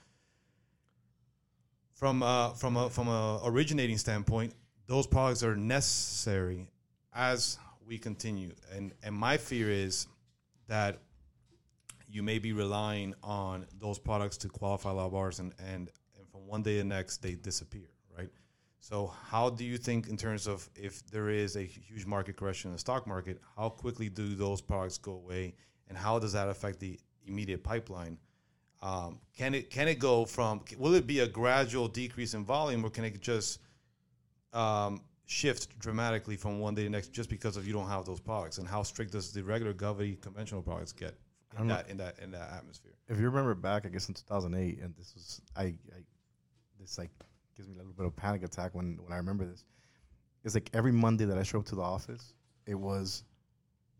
from 1.95 2.23
uh, 2.23 2.51
from 2.51 2.77
a 2.77 2.91
from 2.91 3.09
a 3.09 3.41
originating 3.45 3.97
standpoint, 3.97 4.53
those 4.87 5.07
products 5.07 5.43
are 5.43 5.57
necessary 5.57 6.69
as 7.15 7.59
we 7.87 7.99
continue. 7.99 8.53
And 8.75 8.93
and 9.03 9.15
my 9.15 9.39
fear 9.39 9.71
is 9.71 10.07
that 10.69 10.99
you 12.09 12.23
may 12.23 12.39
be 12.39 12.53
relying 12.53 13.15
on 13.23 13.67
those 13.79 13.99
products 13.99 14.37
to 14.39 14.49
qualify 14.49 14.91
law 14.91 15.09
bars 15.09 15.39
and, 15.39 15.53
and, 15.59 15.91
and 16.17 16.29
from 16.31 16.47
one 16.47 16.63
day 16.63 16.75
to 16.75 16.79
the 16.79 16.85
next 16.85 17.23
they 17.23 17.35
disappear? 17.35 17.89
So 18.89 19.13
how 19.25 19.51
do 19.51 19.65
you 19.65 19.79
think 19.79 20.07
in 20.07 20.17
terms 20.17 20.47
of 20.47 20.71
if 20.77 21.05
there 21.07 21.29
is 21.29 21.57
a 21.57 21.63
huge 21.63 22.07
market 22.07 22.37
correction 22.37 22.69
in 22.69 22.73
the 22.73 22.79
stock 22.79 23.05
market, 23.05 23.41
how 23.57 23.69
quickly 23.69 24.09
do 24.09 24.37
those 24.37 24.61
products 24.61 24.97
go 24.97 25.15
away 25.15 25.55
and 25.89 25.99
how 25.99 26.21
does 26.21 26.35
that 26.35 26.49
affect 26.49 26.79
the 26.79 26.97
immediate 27.27 27.65
pipeline? 27.65 28.17
Um, 28.83 29.19
can 29.37 29.57
it 29.57 29.71
can 29.71 29.89
it 29.89 29.99
go 29.99 30.25
from 30.25 30.61
will 30.79 30.95
it 30.95 31.05
be 31.05 31.19
a 31.19 31.27
gradual 31.27 31.89
decrease 31.89 32.35
in 32.35 32.45
volume 32.45 32.85
or 32.85 32.91
can 32.91 33.05
it 33.05 33.21
just 33.21 33.59
um, 34.53 35.01
shift 35.25 35.77
dramatically 35.81 36.37
from 36.37 36.61
one 36.61 36.77
day 36.77 36.83
to 36.83 36.89
the 36.89 36.91
next 36.91 37.09
just 37.09 37.29
because 37.29 37.57
of 37.57 37.67
you 37.67 37.73
don't 37.73 37.89
have 37.89 38.05
those 38.05 38.21
products 38.21 38.59
and 38.59 38.69
how 38.69 38.85
strict 38.85 39.11
does 39.11 39.33
the 39.33 39.43
regular 39.43 39.75
govy 39.75 40.21
conventional 40.21 40.63
products 40.63 40.93
get 40.93 41.17
in 41.59 41.67
that 41.67 41.91
in 41.91 41.97
that 41.97 42.21
in 42.21 42.31
that 42.31 42.53
atmosphere? 42.53 42.95
If 43.09 43.19
you 43.19 43.25
remember 43.25 43.57
back, 43.57 43.85
I 43.85 43.89
guess 43.89 44.07
in 44.07 44.15
2008, 44.15 44.79
and 44.81 44.95
this 44.97 45.13
was 45.13 45.41
I, 45.57 45.63
I 45.63 45.75
this 46.79 46.99
like 46.99 47.11
gives 47.57 47.69
me 47.69 47.75
a 47.77 47.79
little 47.79 47.93
bit 47.93 48.07
of 48.07 48.15
panic 48.15 48.43
attack 48.43 48.75
when 48.75 48.99
when 49.03 49.13
I 49.13 49.17
remember 49.17 49.45
this. 49.45 49.65
It's 50.45 50.55
like 50.55 50.71
every 50.73 50.93
Monday 50.93 51.25
that 51.25 51.39
I 51.39 51.43
show 51.43 51.59
up 51.59 51.67
to 51.67 51.75
the 51.75 51.83
office, 51.83 52.35
it 52.67 52.75
was 52.75 53.25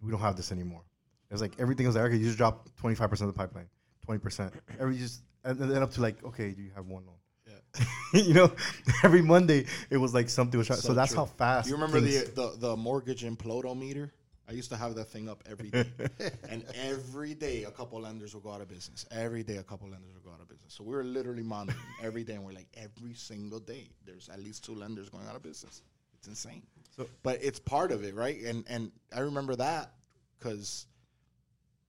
we 0.03 0.11
don't 0.11 0.21
have 0.21 0.37
this 0.37 0.53
anymore. 0.53 0.83
It 1.31 1.35
was 1.35 1.41
like 1.41 1.53
everything 1.59 1.87
was 1.87 1.97
like 1.97 2.05
okay, 2.07 2.17
you 2.17 2.25
just 2.25 2.39
drop 2.39 2.69
25 2.77 3.11
percent 3.11 3.29
of 3.29 3.35
the 3.35 3.39
pipeline, 3.39 3.69
20 4.05 4.19
percent. 4.21 4.53
Every 4.79 4.97
just 4.97 5.23
and 5.45 5.59
then 5.59 5.83
up 5.83 5.91
to 5.93 6.01
like 6.01 6.23
okay, 6.25 6.51
do 6.53 6.63
you 6.63 6.71
have 6.75 6.87
one 6.87 7.05
loan? 7.07 7.17
Yeah. 7.47 7.85
you 8.23 8.35
know, 8.35 8.53
every 9.03 9.23
Monday 9.23 9.67
it 9.91 9.97
was 9.97 10.15
like 10.15 10.29
something 10.29 10.59
was. 10.59 10.69
So, 10.69 10.75
So 10.75 10.95
that's 10.95 11.13
true. 11.13 11.21
how 11.21 11.27
fast. 11.27 11.69
You 11.69 11.75
remember 11.75 12.01
the, 12.01 12.31
the 12.35 12.55
the 12.59 12.77
mortgage 12.77 13.25
implodometer? 13.25 14.11
I 14.49 14.53
used 14.53 14.71
to 14.71 14.77
have 14.77 14.95
that 14.95 15.07
thing 15.11 15.29
up 15.29 15.43
every 15.51 15.71
day, 15.71 15.85
and 16.49 16.65
every 16.75 17.35
day 17.35 17.65
a 17.65 17.71
couple 17.71 18.01
lenders 18.01 18.33
would 18.35 18.45
go 18.45 18.53
out 18.53 18.61
of 18.61 18.69
business. 18.69 19.05
Every 19.11 19.43
day 19.43 19.57
a 19.57 19.63
couple 19.65 19.89
lenders 19.89 20.15
would 20.15 20.23
go 20.25 20.31
out 20.31 20.41
of 20.41 20.49
business. 20.49 20.73
So 20.73 20.85
we 20.85 20.95
were 20.95 21.03
literally 21.05 21.43
monitoring 21.43 21.83
every 22.03 22.23
day, 22.23 22.35
and 22.35 22.45
we're 22.45 22.53
like 22.53 22.69
every 22.75 23.15
single 23.15 23.59
day 23.59 23.89
there's 24.05 24.29
at 24.29 24.41
least 24.41 24.65
two 24.65 24.75
lenders 24.75 25.09
going 25.09 25.27
out 25.27 25.35
of 25.35 25.43
business. 25.43 25.83
It's 26.19 26.29
insane. 26.29 26.63
So- 26.97 27.09
but 27.23 27.43
it's 27.43 27.59
part 27.59 27.91
of 27.91 28.05
it, 28.05 28.15
right? 28.15 28.41
And 28.43 28.65
and 28.69 28.93
I 29.15 29.21
remember 29.21 29.57
that 29.57 29.93
because 30.39 30.87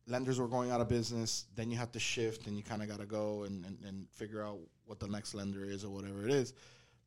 lenders 0.08 0.40
were 0.40 0.48
going 0.48 0.72
out 0.72 0.82
of 0.82 0.88
business. 0.90 1.46
Then 1.56 1.70
you 1.70 1.78
have 1.78 1.92
to 1.92 2.00
shift, 2.00 2.48
and 2.48 2.58
you 2.58 2.64
kind 2.64 2.82
of 2.82 2.88
got 2.88 3.00
to 3.00 3.06
go 3.06 3.44
and, 3.44 3.66
and 3.66 3.78
and 3.86 4.10
figure 4.10 4.44
out 4.44 4.58
what 4.86 5.00
the 5.00 5.08
next 5.08 5.34
lender 5.36 5.64
is 5.66 5.84
or 5.84 5.90
whatever 5.90 6.26
it 6.26 6.32
is. 6.32 6.54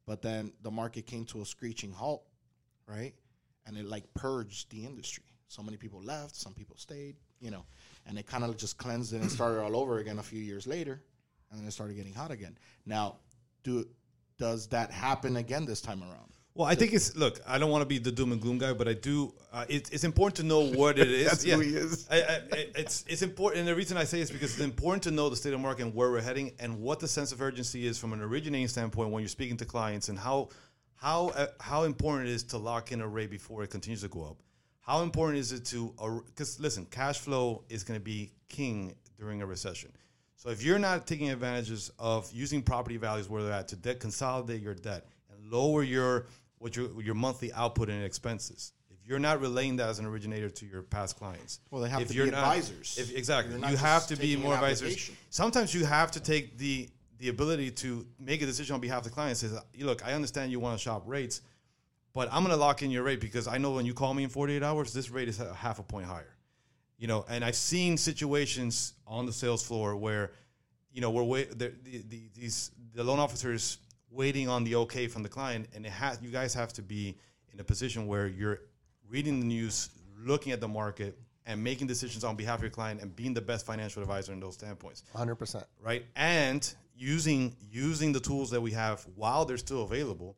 But 0.06 0.22
then 0.22 0.52
the 0.62 0.70
market 0.70 1.06
came 1.06 1.24
to 1.26 1.40
a 1.42 1.44
screeching 1.46 1.92
halt, 1.92 2.22
right? 2.86 3.14
And 3.66 3.76
it 3.76 3.86
like 3.86 4.04
purged 4.14 4.70
the 4.70 4.84
industry. 4.84 5.24
So 5.50 5.64
many 5.64 5.76
people 5.76 6.00
left, 6.00 6.36
some 6.36 6.54
people 6.54 6.76
stayed, 6.78 7.16
you 7.40 7.50
know, 7.50 7.64
and 8.06 8.16
it 8.16 8.24
kind 8.24 8.44
of 8.44 8.56
just 8.56 8.78
cleansed 8.78 9.12
it 9.14 9.20
and 9.20 9.28
started 9.28 9.60
all 9.60 9.74
over 9.76 9.98
again 9.98 10.20
a 10.20 10.22
few 10.22 10.38
years 10.40 10.64
later, 10.64 11.02
and 11.50 11.58
then 11.60 11.66
it 11.66 11.72
started 11.72 11.96
getting 11.96 12.14
hot 12.14 12.30
again. 12.30 12.56
Now, 12.86 13.16
do 13.64 13.84
does 14.38 14.68
that 14.68 14.92
happen 14.92 15.36
again 15.36 15.66
this 15.66 15.80
time 15.80 16.02
around? 16.02 16.30
Well, 16.54 16.68
I 16.68 16.76
think 16.76 16.92
it's 16.92 17.16
look. 17.16 17.40
I 17.48 17.58
don't 17.58 17.70
want 17.70 17.82
to 17.82 17.86
be 17.86 17.98
the 17.98 18.12
doom 18.12 18.30
and 18.30 18.40
gloom 18.40 18.58
guy, 18.58 18.72
but 18.74 18.86
I 18.86 18.92
do. 18.92 19.34
Uh, 19.52 19.64
it, 19.68 19.92
it's 19.92 20.04
important 20.04 20.36
to 20.36 20.42
know 20.44 20.60
what 20.72 21.00
it 21.00 21.10
is. 21.10 21.26
That's 21.30 21.42
who 21.42 21.58
he 21.58 21.74
is. 21.74 22.06
I, 22.08 22.16
I, 22.22 22.34
I- 22.52 22.66
it's 22.76 23.04
it's 23.08 23.22
important, 23.22 23.58
and 23.60 23.68
the 23.68 23.74
reason 23.74 23.96
I 23.96 24.04
say 24.04 24.20
is 24.20 24.30
because 24.30 24.52
it's 24.52 24.60
important 24.64 25.02
to 25.02 25.10
know 25.10 25.28
the 25.28 25.36
state 25.36 25.52
of 25.52 25.58
market 25.58 25.82
and 25.86 25.94
where 25.96 26.12
we're 26.12 26.20
heading, 26.20 26.52
and 26.60 26.80
what 26.80 27.00
the 27.00 27.08
sense 27.08 27.32
of 27.32 27.42
urgency 27.42 27.88
is 27.88 27.98
from 27.98 28.12
an 28.12 28.20
originating 28.20 28.68
standpoint 28.68 29.10
when 29.10 29.20
you're 29.22 29.28
speaking 29.28 29.56
to 29.56 29.64
clients, 29.64 30.10
and 30.10 30.16
how 30.18 30.50
how 30.94 31.30
uh, 31.30 31.46
how 31.58 31.82
important 31.82 32.28
it 32.28 32.32
is 32.34 32.44
to 32.44 32.56
lock 32.58 32.92
in 32.92 33.00
a 33.00 33.08
rate 33.08 33.30
before 33.30 33.64
it 33.64 33.70
continues 33.70 34.02
to 34.02 34.08
go 34.08 34.22
up. 34.24 34.36
How 34.80 35.02
important 35.02 35.38
is 35.38 35.52
it 35.52 35.64
to 35.66 35.94
because 36.26 36.58
listen, 36.60 36.86
cash 36.86 37.18
flow 37.18 37.64
is 37.68 37.84
going 37.84 37.98
to 37.98 38.04
be 38.04 38.32
king 38.48 38.94
during 39.18 39.42
a 39.42 39.46
recession. 39.46 39.92
So 40.36 40.48
if 40.48 40.62
you're 40.62 40.78
not 40.78 41.06
taking 41.06 41.30
advantages 41.30 41.90
of 41.98 42.30
using 42.32 42.62
property 42.62 42.96
values 42.96 43.28
where 43.28 43.42
they're 43.42 43.52
at 43.52 43.68
to 43.68 43.76
debt 43.76 44.00
consolidate 44.00 44.62
your 44.62 44.74
debt 44.74 45.06
and 45.30 45.52
lower 45.52 45.82
your 45.82 46.26
what 46.58 46.76
your 46.76 47.00
your 47.02 47.14
monthly 47.14 47.52
output 47.52 47.90
and 47.90 48.02
expenses, 48.02 48.72
if 48.90 48.96
you're 49.06 49.18
not 49.18 49.40
relaying 49.40 49.76
that 49.76 49.90
as 49.90 49.98
an 49.98 50.06
originator 50.06 50.48
to 50.48 50.66
your 50.66 50.82
past 50.82 51.16
clients, 51.16 51.60
Well, 51.70 51.82
they 51.82 51.90
have 51.90 52.00
if 52.02 52.08
to 52.08 52.14
you're 52.14 52.24
be 52.24 52.30
not- 52.32 52.40
advisors. 52.40 52.96
If, 52.98 53.14
exactly, 53.14 53.54
you 53.70 53.76
have 53.76 54.06
to 54.08 54.16
be 54.16 54.34
more 54.36 54.54
advisors. 54.54 55.10
Sometimes 55.28 55.74
you 55.74 55.84
have 55.84 56.10
to 56.12 56.20
take 56.20 56.56
the 56.58 56.88
the 57.18 57.28
ability 57.28 57.70
to 57.70 58.06
make 58.18 58.40
a 58.40 58.46
decision 58.46 58.74
on 58.74 58.80
behalf 58.80 58.98
of 58.98 59.04
the 59.04 59.10
client. 59.10 59.36
Says, 59.36 59.52
look, 59.78 60.02
I 60.06 60.14
understand 60.14 60.50
you 60.50 60.58
want 60.58 60.78
to 60.78 60.82
shop 60.82 61.02
rates, 61.04 61.42
but 62.12 62.28
I'm 62.32 62.42
going 62.42 62.54
to 62.54 62.60
lock 62.60 62.82
in 62.82 62.90
your 62.90 63.02
rate 63.02 63.20
because 63.20 63.46
I 63.46 63.58
know 63.58 63.72
when 63.72 63.86
you 63.86 63.94
call 63.94 64.14
me 64.14 64.24
in 64.24 64.30
48 64.30 64.62
hours, 64.62 64.92
this 64.92 65.10
rate 65.10 65.28
is 65.28 65.40
a 65.40 65.54
half 65.54 65.78
a 65.78 65.82
point 65.82 66.06
higher. 66.06 66.34
You 66.98 67.06
know, 67.06 67.24
and 67.28 67.44
I've 67.44 67.56
seen 67.56 67.96
situations 67.96 68.94
on 69.06 69.26
the 69.26 69.32
sales 69.32 69.62
floor 69.62 69.96
where, 69.96 70.32
you 70.92 71.00
know, 71.00 71.10
we're 71.10 71.22
wait, 71.22 71.58
the, 71.58 71.72
the, 71.82 72.02
the, 72.08 72.30
these 72.34 72.72
the 72.92 73.02
loan 73.02 73.18
officers 73.18 73.78
waiting 74.10 74.48
on 74.48 74.64
the 74.64 74.74
okay 74.74 75.06
from 75.06 75.22
the 75.22 75.28
client, 75.28 75.68
and 75.74 75.86
it 75.86 75.92
has 75.92 76.20
you 76.20 76.30
guys 76.30 76.52
have 76.52 76.72
to 76.74 76.82
be 76.82 77.16
in 77.52 77.60
a 77.60 77.64
position 77.64 78.06
where 78.06 78.26
you're 78.26 78.60
reading 79.08 79.40
the 79.40 79.46
news, 79.46 79.88
looking 80.18 80.52
at 80.52 80.60
the 80.60 80.68
market, 80.68 81.18
and 81.46 81.62
making 81.62 81.86
decisions 81.86 82.22
on 82.22 82.36
behalf 82.36 82.58
of 82.58 82.62
your 82.62 82.70
client, 82.70 83.00
and 83.00 83.16
being 83.16 83.32
the 83.32 83.40
best 83.40 83.64
financial 83.64 84.02
advisor 84.02 84.32
in 84.32 84.40
those 84.40 84.54
standpoints, 84.54 85.04
100%. 85.14 85.64
right? 85.80 86.04
And 86.16 86.74
using 86.94 87.56
using 87.70 88.12
the 88.12 88.20
tools 88.20 88.50
that 88.50 88.60
we 88.60 88.72
have 88.72 89.06
while 89.14 89.46
they're 89.46 89.56
still 89.56 89.84
available 89.84 90.36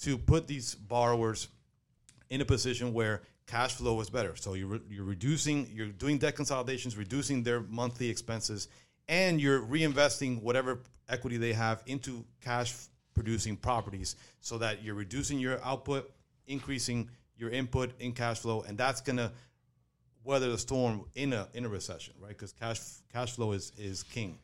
to 0.00 0.18
put 0.18 0.46
these 0.46 0.74
borrowers 0.74 1.48
in 2.30 2.40
a 2.40 2.44
position 2.44 2.92
where 2.92 3.22
cash 3.46 3.74
flow 3.74 4.00
is 4.00 4.10
better. 4.10 4.34
So 4.36 4.54
you're, 4.54 4.66
re- 4.66 4.80
you're 4.88 5.04
reducing, 5.04 5.68
you're 5.72 5.88
doing 5.88 6.18
debt 6.18 6.36
consolidations, 6.36 6.96
reducing 6.96 7.42
their 7.42 7.60
monthly 7.60 8.08
expenses, 8.08 8.68
and 9.08 9.40
you're 9.40 9.60
reinvesting 9.60 10.42
whatever 10.42 10.80
equity 11.08 11.36
they 11.36 11.52
have 11.52 11.82
into 11.86 12.24
cash 12.40 12.74
producing 13.14 13.56
properties 13.56 14.16
so 14.40 14.58
that 14.58 14.82
you're 14.82 14.94
reducing 14.94 15.38
your 15.38 15.62
output, 15.64 16.10
increasing 16.46 17.08
your 17.36 17.50
input 17.50 17.92
in 18.00 18.12
cash 18.12 18.40
flow, 18.40 18.62
and 18.62 18.76
that's 18.78 19.00
gonna 19.00 19.32
weather 20.24 20.50
the 20.50 20.58
storm 20.58 21.04
in 21.14 21.32
a 21.32 21.48
in 21.54 21.64
a 21.64 21.68
recession, 21.68 22.14
right? 22.18 22.28
Because 22.30 22.52
cash 22.52 22.80
cash 23.12 23.32
flow 23.32 23.52
is 23.52 23.72
is 23.76 24.02
king 24.02 24.38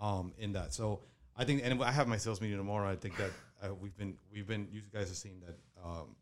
um, 0.00 0.32
in 0.38 0.52
that. 0.52 0.74
So 0.74 1.00
I 1.36 1.44
think, 1.44 1.62
and 1.64 1.82
I 1.82 1.90
have 1.90 2.08
my 2.08 2.16
sales 2.16 2.40
meeting 2.40 2.58
tomorrow. 2.58 2.90
I 2.90 2.96
think 2.96 3.16
that 3.16 3.30
uh, 3.62 3.74
we've 3.74 3.96
been 3.96 4.16
we've 4.32 4.46
been 4.46 4.68
you 4.72 4.82
guys 4.92 5.08
have 5.08 5.16
seen 5.16 5.40
that 5.46 5.56
um, 5.84 6.14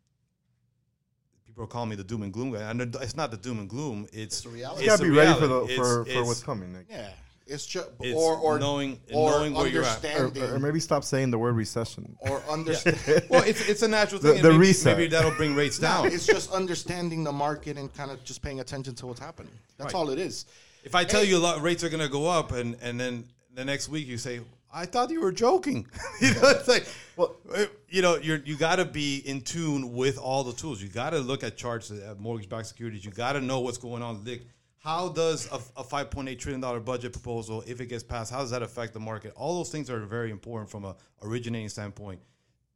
people 1.47 1.65
are 1.65 1.67
calling 1.67 1.89
me 1.91 1.97
the 1.97 2.05
doom 2.05 2.23
and 2.23 2.33
gloom 2.33 2.53
guy, 2.53 2.71
and 2.71 2.81
it's 2.97 3.17
not 3.17 3.31
the 3.31 3.37
doom 3.37 3.59
and 3.59 3.69
gloom. 3.69 4.07
It's, 4.13 4.41
the 4.43 4.49
reality. 4.51 4.83
You 4.85 4.89
gotta 4.91 5.03
the 5.05 5.11
be 5.11 5.17
ready 5.17 5.35
for 5.39 5.47
the 5.47 5.55
reality. 5.55 5.77
for, 5.77 6.03
It's- 6.03 6.17
for 6.17 6.25
what's 6.25 6.43
coming. 6.43 6.75
Like, 6.75 6.87
Yeah, 6.91 7.11
it's 7.47 7.67
just 7.67 7.89
It's 8.01 8.17
or 8.17 8.37
or 8.37 8.59
knowing- 8.59 9.01
or 9.13 9.31
knowing 9.31 9.55
where 9.55 9.67
you're 9.67 9.83
at. 9.85 10.05
or, 10.05 10.09
understanding 10.27 10.43
or 10.55 10.59
maybe 10.59 10.81
stop 10.81 11.03
saying 11.05 11.31
the 11.31 11.39
word 11.39 11.57
recession. 11.57 12.17
or 12.21 12.43
understand. 12.51 12.99
Well, 13.31 13.43
it's 13.45 13.69
it's 13.69 13.83
a 13.83 13.89
natural 13.89 14.21
thing. 14.21 14.37
and 14.37 14.45
the 14.45 14.51
maybe, 14.51 14.59
reset. 14.59 14.97
maybe 14.97 15.09
that'll 15.09 15.33
bring 15.33 15.55
rates 15.55 15.81
No, 15.81 15.89
down. 15.89 16.07
it's 16.07 16.27
just 16.27 16.51
understanding 16.53 17.25
the 17.25 17.33
market 17.33 17.77
and 17.77 17.93
kind 17.95 18.11
of 18.11 18.23
just 18.25 18.43
paying 18.43 18.61
attention 18.61 18.95
to 18.97 19.07
what's 19.07 19.21
happening. 19.21 19.53
That's 19.79 19.95
Right. 19.95 19.99
all 19.99 20.11
it 20.11 20.19
is. 20.19 20.47
If 20.85 20.95
I 20.95 21.05
tell 21.05 21.23
you 21.25 21.37
a 21.37 21.41
lot, 21.41 21.61
rates 21.61 21.85
are 21.85 21.89
going 21.91 22.01
to 22.03 22.09
go 22.09 22.27
up, 22.27 22.53
and 22.53 22.77
and 22.81 22.99
then 23.01 23.25
the 23.55 23.65
next 23.65 23.89
week 23.89 24.07
you 24.07 24.17
say, 24.17 24.41
"I 24.73 24.87
thought 24.87 25.11
you 25.11 25.21
were 25.21 25.33
joking," 25.33 25.87
you 26.21 26.35
know, 26.35 26.51
it's 26.51 26.69
like, 26.69 26.87
well, 27.17 27.37
eh, 27.55 27.67
you 27.89 28.03
know, 28.03 28.17
you're 28.17 28.39
you 28.39 28.57
got 28.57 28.77
to 28.77 28.85
be 28.85 29.19
in 29.19 29.41
tune 29.41 29.93
with 29.93 30.19
all 30.19 30.45
the 30.45 30.53
tools. 30.53 30.83
You 30.83 30.89
got 30.89 31.11
to 31.11 31.19
look 31.19 31.43
at 31.45 31.57
charts 31.57 31.91
at 31.91 32.19
mortgage-backed 32.19 32.67
securities. 32.67 33.05
You 33.05 33.11
got 33.11 33.33
to 33.33 33.41
know 33.41 33.61
what's 33.61 33.79
going 33.79 34.03
on. 34.03 34.25
Like, 34.25 34.47
how 34.79 35.11
does 35.11 35.47
a, 35.53 35.57
a 35.81 35.85
5.8 35.85 36.39
trillion 36.39 36.61
dollar 36.61 36.81
budget 36.81 37.13
proposal, 37.13 37.63
if 37.67 37.81
it 37.81 37.87
gets 37.87 38.03
passed, 38.03 38.33
how 38.33 38.41
does 38.41 38.51
that 38.51 38.63
affect 38.63 38.95
the 38.95 39.01
market? 39.01 39.33
All 39.37 39.57
those 39.59 39.71
things 39.71 39.91
are 39.91 40.01
very 40.01 40.31
important 40.31 40.71
from 40.71 40.85
a 40.85 40.97
originating 41.23 41.69
standpoint 41.69 42.21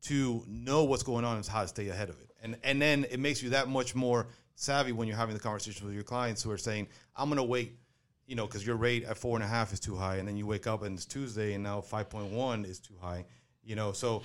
to 0.03 0.45
know 0.47 0.85
what's 0.85 1.03
going 1.03 1.25
on 1.25 1.37
and 1.37 1.47
how 1.47 1.63
to 1.63 1.69
stay 1.69 1.89
ahead 1.89 2.11
of 2.11 2.21
it. 2.21 2.31
And 2.43 2.57
and 2.63 2.81
then 2.81 3.07
it 3.11 3.19
makes 3.19 3.43
you 3.43 3.51
that 3.51 3.69
much 3.69 3.95
more 3.95 4.27
savvy 4.55 4.93
when 4.93 5.09
you're 5.09 5.17
having 5.17 5.35
the 5.35 5.41
conversation 5.41 5.87
with 5.87 5.95
your 5.95 6.05
clients 6.05 6.43
who 6.43 6.51
are 6.51 6.59
saying, 6.59 6.89
"I'm 7.17 7.29
going 7.29 7.39
to 7.39 7.43
wait." 7.43 7.79
You 8.27 8.37
know, 8.37 8.47
because 8.47 8.67
your 8.67 8.77
rate 8.77 9.05
at 9.05 9.19
four 9.19 9.37
and 9.37 9.45
a 9.45 9.47
half 9.47 9.73
is 9.73 9.81
too 9.81 9.95
high, 9.97 10.17
and 10.17 10.27
then 10.27 10.37
you 10.37 10.47
wake 10.47 10.67
up 10.67 10.83
and 10.83 10.97
it's 10.97 11.07
Tuesday, 11.07 11.55
and 11.55 11.63
now 11.63 11.81
five 11.81 12.09
point 12.09 12.31
one 12.31 12.65
is 12.65 12.79
too 12.79 12.95
high. 13.01 13.25
You 13.63 13.77
know, 13.77 13.93
so 13.93 14.23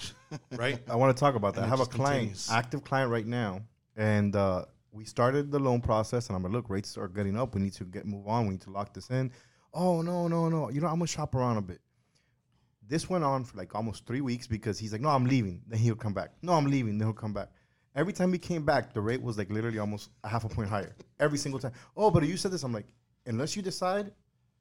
right? 0.52 0.80
I 0.90 0.96
want 0.96 1.16
to 1.16 1.20
talk 1.20 1.36
about 1.36 1.56
that. 1.56 1.62
I 1.62 1.68
it 1.68 1.70
have 1.70 1.80
a 1.80 1.86
client, 1.86 2.20
continues. 2.20 2.50
active 2.52 2.84
client 2.84 3.12
right 3.12 3.26
now, 3.26 3.62
and 3.96 4.36
uh, 4.36 4.66
we 4.92 5.06
started 5.06 5.52
the 5.52 5.60
loan 5.60 5.82
process. 5.82 6.28
And 6.28 6.36
I'm 6.36 6.44
like, 6.44 6.52
look, 6.52 6.70
rates 6.70 6.98
are 6.98 7.08
getting 7.08 7.38
up. 7.38 7.56
We 7.56 7.62
need 7.62 7.74
to 7.74 7.86
get 7.86 8.06
move 8.06 8.28
on. 8.28 8.46
We 8.46 8.52
need 8.52 8.62
to 8.62 8.72
lock 8.72 8.94
this 8.94 9.10
in. 9.10 9.32
Oh 9.74 10.02
no, 10.02 10.28
no, 10.28 10.50
no. 10.50 10.70
You 10.70 10.82
know, 10.82 10.88
I'm 10.88 10.96
gonna 10.96 11.08
shop 11.08 11.36
around 11.36 11.58
a 11.58 11.62
bit. 11.62 11.80
This 12.88 13.10
went 13.10 13.24
on 13.24 13.44
for 13.44 13.56
like 13.58 13.76
almost 13.76 14.08
three 14.08 14.22
weeks 14.22 14.48
because 14.48 14.80
he's 14.80 14.92
like, 14.92 15.02
no, 15.02 15.10
I'm 15.10 15.26
leaving. 15.26 15.62
Then 15.68 15.80
he'll 15.80 15.96
come 15.96 16.14
back. 16.14 16.32
No, 16.42 16.54
I'm 16.54 16.66
leaving. 16.66 16.98
Then 16.98 17.08
he'll 17.08 17.14
come 17.14 17.34
back. 17.34 17.50
Every 17.96 18.14
time 18.14 18.32
he 18.32 18.40
came 18.40 18.66
back, 18.66 18.94
the 18.94 19.02
rate 19.02 19.22
was 19.22 19.38
like 19.38 19.50
literally 19.52 19.80
almost 19.80 20.10
a 20.24 20.30
half 20.30 20.44
a 20.44 20.50
point 20.50 20.70
higher. 20.70 20.96
Every 21.20 21.38
single 21.38 21.60
time. 21.60 21.74
Oh, 21.96 22.10
but 22.10 22.24
you 22.24 22.38
said 22.38 22.52
this. 22.52 22.64
I'm 22.64 22.74
like, 22.74 22.88
unless 23.30 23.56
you 23.56 23.62
decide, 23.62 24.12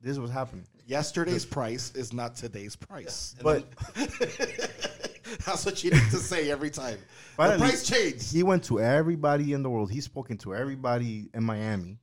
this 0.00 0.12
is 0.12 0.20
what's 0.20 0.32
happening. 0.32 0.64
Yesterday's 0.86 1.44
price 1.44 1.92
is 1.94 2.12
not 2.12 2.36
today's 2.36 2.76
price. 2.76 3.34
But 3.42 3.64
That's 5.44 5.66
what 5.66 5.84
you 5.84 5.90
need 5.90 6.10
to 6.10 6.16
say 6.16 6.50
every 6.50 6.70
time. 6.70 6.96
the 6.96 7.36
Finally, 7.36 7.58
price 7.58 7.86
changed. 7.86 8.32
He 8.32 8.42
went 8.42 8.64
to 8.64 8.80
everybody 8.80 9.52
in 9.52 9.62
the 9.62 9.68
world. 9.68 9.90
He's 9.90 10.04
spoken 10.04 10.38
to 10.38 10.54
everybody 10.54 11.28
in 11.34 11.44
Miami. 11.44 11.98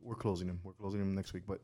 We're 0.00 0.14
closing 0.14 0.48
him. 0.48 0.60
We're 0.62 0.72
closing 0.72 1.00
him 1.00 1.14
next 1.14 1.32
week. 1.32 1.42
But 1.46 1.60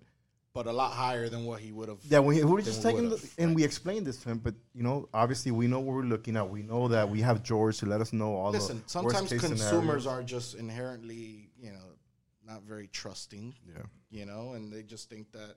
but 0.53 0.67
a 0.67 0.73
lot 0.73 0.93
higher 0.93 1.29
than 1.29 1.45
what 1.45 1.61
he 1.61 1.73
would 1.73 1.89
have. 1.89 1.99
yeah, 2.05 2.21
we, 2.21 2.37
we 2.37 2.45
were 2.45 2.63
just 2.63 2.81
taking, 2.81 3.09
the, 3.09 3.31
and 3.39 3.57
we 3.57 3.65
explained 3.65 4.07
this 4.07 4.19
to 4.19 4.31
him. 4.31 4.39
But 4.39 4.55
you 4.73 4.85
know, 4.85 5.09
obviously, 5.13 5.51
we 5.51 5.67
know 5.67 5.81
what 5.81 5.97
we're 5.97 6.03
looking 6.03 6.37
at. 6.37 6.49
We 6.49 6.63
know 6.63 6.87
that 6.89 7.09
we 7.09 7.21
have 7.23 7.43
George 7.43 7.79
to 7.79 7.87
let 7.87 8.01
us 8.01 8.13
know 8.13 8.35
all 8.37 8.53
Listen, 8.53 8.83
the 8.85 8.89
sometimes 8.89 9.23
worst-case 9.33 9.41
consumers 9.41 9.69
scenarios. 9.69 10.07
are 10.07 10.23
just 10.23 10.55
inherently, 10.55 11.51
you 11.61 11.73
know, 11.73 11.94
not 12.47 12.63
very 12.63 12.89
trusting. 12.89 13.55
Yeah. 13.67 13.83
You 14.11 14.27
know, 14.27 14.53
and 14.53 14.73
they 14.73 14.83
just 14.83 15.09
think 15.09 15.33
that. 15.33 15.57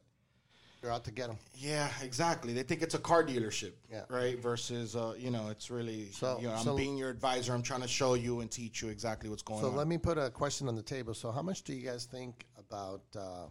they're 0.81 0.91
out 0.91 1.03
to 1.05 1.11
get 1.11 1.27
them. 1.27 1.37
Yeah, 1.55 1.89
exactly. 2.03 2.53
They 2.53 2.61
think 2.63 2.83
it's 2.83 2.93
a 2.93 2.99
car 2.99 3.23
dealership, 3.23 3.73
Yeah. 3.91 4.05
right? 4.09 4.39
Versus, 4.39 4.95
uh, 4.95 5.15
you 5.17 5.31
know, 5.31 5.49
it's 5.49 5.71
really, 5.71 6.11
So- 6.11 6.39
you 6.39 6.47
know, 6.47 6.53
I'm 6.53 6.63
so- 6.63 6.77
being 6.77 6.95
your 6.97 7.09
advisor. 7.09 7.53
I'm 7.53 7.63
trying 7.63 7.81
to 7.81 7.87
show 7.87 8.13
you 8.13 8.41
and 8.41 8.51
teach 8.51 8.83
you 8.83 8.89
exactly 8.89 9.27
what's 9.29 9.41
going 9.41 9.59
So 9.61 9.67
on. 9.67 9.73
So 9.73 9.77
let 9.77 9.87
me 9.87 9.97
put 9.97 10.19
a 10.19 10.29
question 10.29 10.67
on 10.67 10.75
the 10.75 10.83
table. 10.83 11.15
So 11.15 11.31
how 11.31 11.41
much 11.41 11.63
do 11.63 11.73
you 11.73 11.81
guys 11.81 12.05
think 12.05 12.45
about 12.57 13.03
uh, 13.15 13.47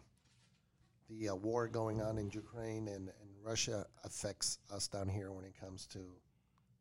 the 1.08 1.30
uh, 1.30 1.34
war 1.34 1.66
going 1.66 2.00
on 2.00 2.16
in 2.18 2.30
Ukraine 2.30 2.86
and, 2.88 3.08
and 3.08 3.30
Russia 3.42 3.86
affects 4.04 4.58
us 4.70 4.86
down 4.88 5.08
here 5.08 5.32
when 5.32 5.44
it 5.44 5.54
comes 5.58 5.86
to 5.88 6.00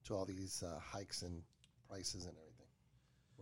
to 0.05 0.13
all 0.15 0.25
these 0.25 0.61
uh, 0.61 0.77
hikes 0.79 1.23
in 1.23 1.43
prices 1.89 2.25
and 2.25 2.37
everything? 2.37 2.44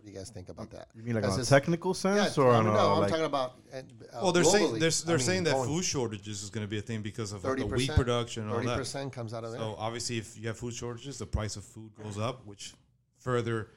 What 0.03 0.07
do 0.07 0.11
you 0.11 0.17
guys 0.19 0.31
think 0.31 0.49
about 0.49 0.69
that? 0.71 0.89
You 0.93 1.01
mean 1.01 1.13
like 1.15 1.23
Does 1.23 1.31
on 1.31 1.37
a 1.37 1.41
this- 1.43 1.49
technical 1.49 1.91
Yeah, 1.91 2.25
sense 2.25 2.37
or 2.37 2.51
I 2.51 2.55
on 2.57 2.65
don't 2.65 2.73
a, 2.73 2.77
know. 2.77 2.91
I'm 2.95 2.99
like 2.99 3.09
talking 3.09 3.23
about. 3.23 3.53
Uh, 3.73 3.81
Well, 4.21 4.33
they're 4.33 4.43
saying 4.43 4.77
they're, 4.77 4.89
they're 4.89 5.15
mean, 5.17 5.25
saying 5.25 5.43
that 5.45 5.55
food 5.65 5.85
shortages 5.85 6.43
is 6.43 6.49
going 6.49 6.65
to 6.65 6.69
be 6.69 6.77
a 6.77 6.81
thing 6.81 7.01
because 7.01 7.31
of 7.31 7.41
30%, 7.41 7.57
the 7.59 7.65
wheat 7.67 7.89
production 7.91 8.49
all 8.49 8.55
Thirty 8.55 8.67
that. 8.67 8.77
percent 8.79 9.13
comes 9.13 9.33
out 9.33 9.45
of 9.45 9.51
there. 9.51 9.61
So 9.61 9.75
obviously, 9.77 10.17
if 10.17 10.37
you 10.37 10.49
have 10.49 10.57
food 10.57 10.73
shortages, 10.73 11.19
the 11.19 11.25
price 11.25 11.55
of 11.55 11.63
food 11.63 11.91
goes 11.95 12.17
up, 12.19 12.45
which 12.45 12.73
further 13.19 13.69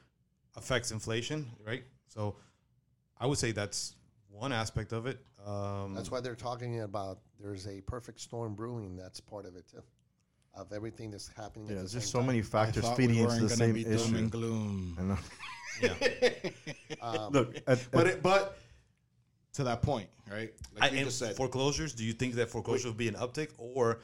affects 0.57 0.91
inflation, 0.91 1.47
right? 1.65 1.85
So 2.09 2.35
I 3.21 3.27
would 3.27 3.39
say 3.39 3.53
that's 3.53 3.95
one 4.29 4.53
aspect 4.53 4.93
of 4.93 5.07
it. 5.07 5.21
Um, 5.47 5.95
That's 5.95 6.11
why 6.11 6.19
they're 6.21 6.35
talking 6.35 6.81
about 6.81 7.21
there's 7.39 7.69
a 7.69 7.81
perfect 7.83 8.19
storm 8.21 8.57
brewing. 8.57 8.97
That's 8.97 9.21
part 9.21 9.47
of 9.47 9.55
it 9.55 9.69
too, 9.69 9.81
of 10.57 10.73
everything 10.73 11.11
that's 11.11 11.29
happening. 11.29 11.67
yeah, 11.67 11.73
at 11.73 11.77
the 11.77 11.81
there's 11.83 11.93
same 11.93 12.01
just 12.01 12.13
so 12.13 12.19
time. 12.19 12.27
many 12.29 12.43
factors 12.43 12.89
feeding 12.91 13.17
we 13.17 13.23
into 13.23 13.43
the 13.43 13.49
same 13.51 13.73
be 13.75 13.85
doom 13.85 14.15
and 14.17 14.31
gloom. 14.31 14.97
I 14.99 15.03
know. 15.03 15.19
yeah. 15.83 16.51
Um, 17.03 17.29
Look, 17.33 17.57
at, 17.67 17.87
But 17.93 18.07
it, 18.07 18.23
but 18.23 18.59
to 19.55 19.65
that 19.65 19.83
point, 19.83 20.09
right? 20.31 20.53
I, 20.81 20.87
Like 20.87 20.93
you 20.93 21.05
just 21.05 21.19
said, 21.19 21.37
foreclosures. 21.37 21.95
Do 21.95 22.05
you 22.05 22.13
think 22.13 22.35
that 22.35 22.49
foreclosure 22.51 22.89
will 22.89 22.95
be 22.95 23.09
an 23.09 23.15
uptick, 23.15 23.51
or 23.59 24.01